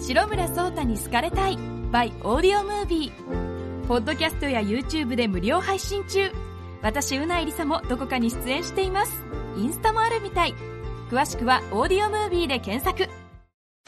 [0.00, 1.56] 白村聡太に好かれたい
[1.92, 6.32] by オーディオムービーポッドキャストや YouTube で無料配信中。
[6.82, 9.22] 私うないりさもどこかに出演しています。
[9.56, 10.54] インスタもあるみたい。
[11.10, 13.21] 詳しくはオーディオムービーで検索。